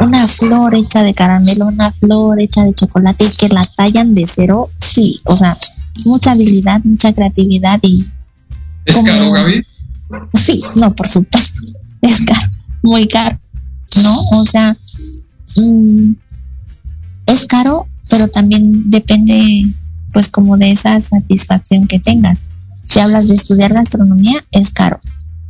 [0.01, 4.25] Una flor hecha de caramelo, una flor hecha de chocolate y que la tallan de
[4.29, 5.57] cero, sí, o sea,
[6.05, 8.07] mucha habilidad, mucha creatividad y
[8.85, 9.67] ¿Es caro, Gaby?
[10.35, 11.61] Sí, no, por supuesto.
[12.01, 12.49] Es caro,
[12.83, 13.39] muy caro,
[14.03, 14.23] ¿no?
[14.31, 14.77] O sea,
[15.57, 16.13] mm,
[17.27, 19.65] es caro, pero también depende,
[20.13, 22.39] pues, como de esa satisfacción que tengan.
[22.83, 25.01] Si hablas de estudiar gastronomía, es caro.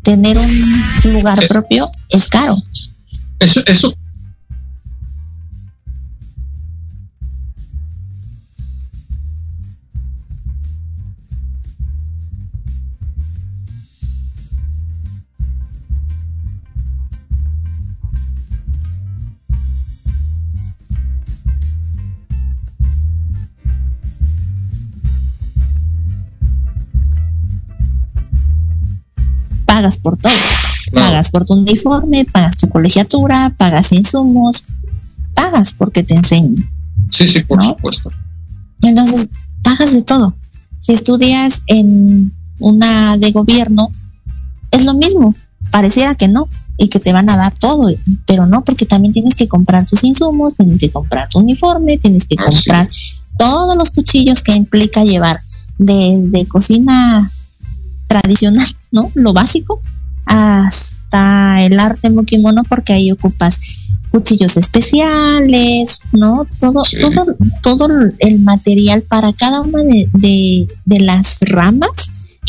[0.03, 1.49] Tener un lugar eh.
[1.49, 2.57] propio es caro.
[3.39, 3.95] Eso, eso
[29.83, 30.33] pagas por todo.
[30.93, 34.63] Pagas por tu uniforme, pagas tu colegiatura, pagas insumos,
[35.35, 36.69] pagas porque te enseñen.
[37.11, 38.11] Sí, sí, por supuesto.
[38.83, 39.29] Entonces,
[39.63, 40.37] pagas de todo.
[40.79, 43.91] Si estudias en una de gobierno,
[44.71, 45.35] es lo mismo.
[45.71, 47.91] Pareciera que no, y que te van a dar todo,
[48.27, 52.27] pero no, porque también tienes que comprar tus insumos, tienes que comprar tu uniforme, tienes
[52.27, 52.89] que ah, comprar
[53.39, 55.39] todos los cuchillos que implica llevar,
[55.79, 57.31] desde cocina
[58.13, 59.11] tradicional, ¿no?
[59.15, 59.81] Lo básico,
[60.27, 63.59] hasta el arte mukimono, porque ahí ocupas
[64.11, 66.47] cuchillos especiales, ¿no?
[66.59, 67.89] Todo, todo, todo
[68.19, 71.91] el material para cada una de, las ramas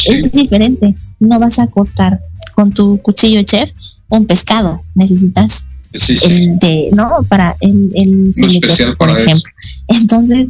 [0.05, 0.95] es diferente.
[1.20, 2.20] No vas a cortar
[2.55, 3.72] con tu cuchillo chef
[4.09, 5.66] un pescado, necesitas
[6.24, 7.20] el de, ¿no?
[7.30, 8.34] Para el, el
[8.97, 9.51] por ejemplo.
[9.88, 10.47] Entonces,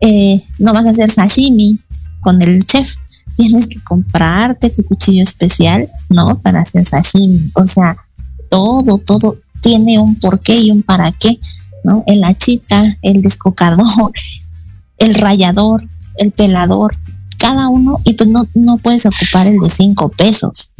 [0.00, 1.78] eh, no vas a hacer sashimi
[2.20, 2.96] con el chef,
[3.36, 6.38] tienes que comprarte tu cuchillo especial, ¿no?
[6.38, 7.50] Para hacer sashimi.
[7.54, 7.96] O sea,
[8.50, 11.38] todo, todo tiene un porqué y un para qué,
[11.84, 12.04] ¿no?
[12.06, 14.12] El hachita, el descocador,
[14.98, 16.96] el rayador, el pelador,
[17.38, 20.70] cada uno, y pues no, no puedes ocupar el de cinco pesos,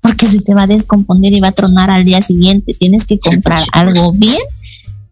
[0.00, 2.74] porque se te va a descomponer y va a tronar al día siguiente.
[2.74, 4.40] Tienes que comprar algo bien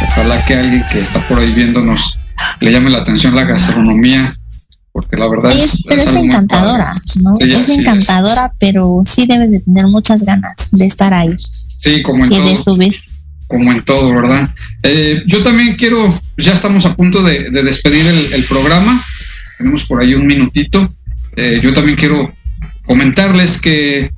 [0.09, 2.19] Ojalá que alguien que está por ahí viéndonos
[2.61, 4.37] le llame la atención la gastronomía,
[4.93, 7.35] porque la verdad es, pero es, encantadora, ¿no?
[7.39, 11.37] es encantadora, pero sí debes de tener muchas ganas de estar ahí.
[11.79, 12.77] Sí, como en todo
[13.53, 14.49] como en todo, ¿verdad?
[14.83, 18.99] Eh, yo también quiero, ya estamos a punto de, despedir el, programa,
[19.59, 20.91] tenemos por ahí un minutito.
[21.37, 22.33] Eh, yo también quiero
[22.87, 24.11] comentarles que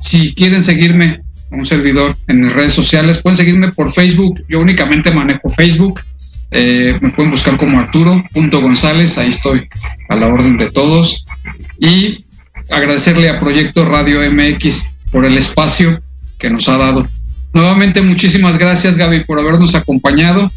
[0.00, 4.40] si quieren seguirme un servidor en mis redes sociales, pueden seguirme por Facebook.
[4.48, 6.00] Yo únicamente manejo Facebook.
[6.52, 9.68] Eh, me pueden buscar como Arturo.gonzález, ahí estoy
[10.08, 11.26] a la orden de todos.
[11.80, 12.18] Y
[12.70, 16.00] agradecerle a Proyecto Radio MX por el espacio
[16.38, 17.08] que nos ha dado.
[17.56, 20.52] Nuevamente, muchísimas gracias, Gaby, por habernos acompañado.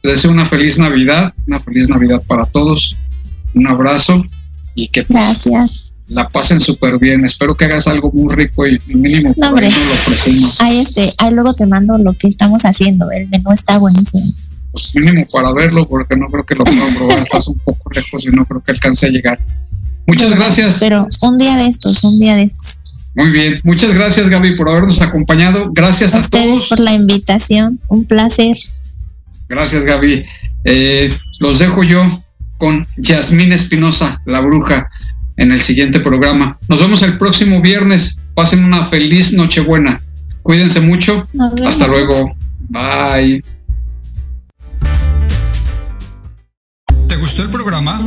[0.00, 2.96] Te deseo una feliz Navidad, una feliz Navidad para todos.
[3.52, 4.24] Un abrazo
[4.74, 7.22] y que pues, la pasen súper bien.
[7.26, 9.68] Espero que hagas algo muy rico y mínimo no, hombre.
[9.68, 13.10] lo Ahí, este, ahí luego te mando lo que estamos haciendo.
[13.10, 14.24] El menú está buenísimo.
[14.72, 17.18] Pues mínimo para verlo, porque no creo que lo puedan probar.
[17.18, 19.38] Estás un poco lejos y no creo que alcance a llegar.
[20.06, 20.78] Muchas gracias.
[20.80, 22.78] Pero un día de estos, un día de estos.
[23.14, 25.70] Muy bien, muchas gracias Gaby por habernos acompañado.
[25.72, 28.56] Gracias a, todos por la invitación, un placer.
[29.48, 30.24] Gracias Gaby.
[30.64, 32.02] Eh, los dejo yo
[32.58, 34.88] con Yasmín Espinosa, la bruja,
[35.36, 36.58] en el siguiente programa.
[36.68, 38.20] Nos vemos el próximo viernes.
[38.34, 40.00] Pasen una feliz Nochebuena.
[40.42, 41.26] Cuídense mucho.
[41.64, 42.36] Hasta luego.
[42.68, 43.42] Bye.
[47.08, 48.06] ¿Te gustó el programa?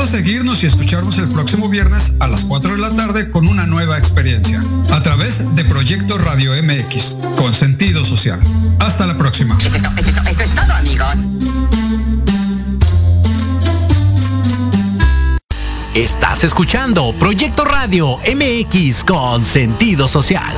[0.00, 3.66] Recuerda seguirnos y escucharnos el próximo viernes a las 4 de la tarde con una
[3.66, 8.40] nueva experiencia a través de Proyecto Radio MX con sentido social.
[8.78, 9.58] Hasta la próxima.
[15.94, 20.54] Estás escuchando Proyecto Radio MX con sentido social.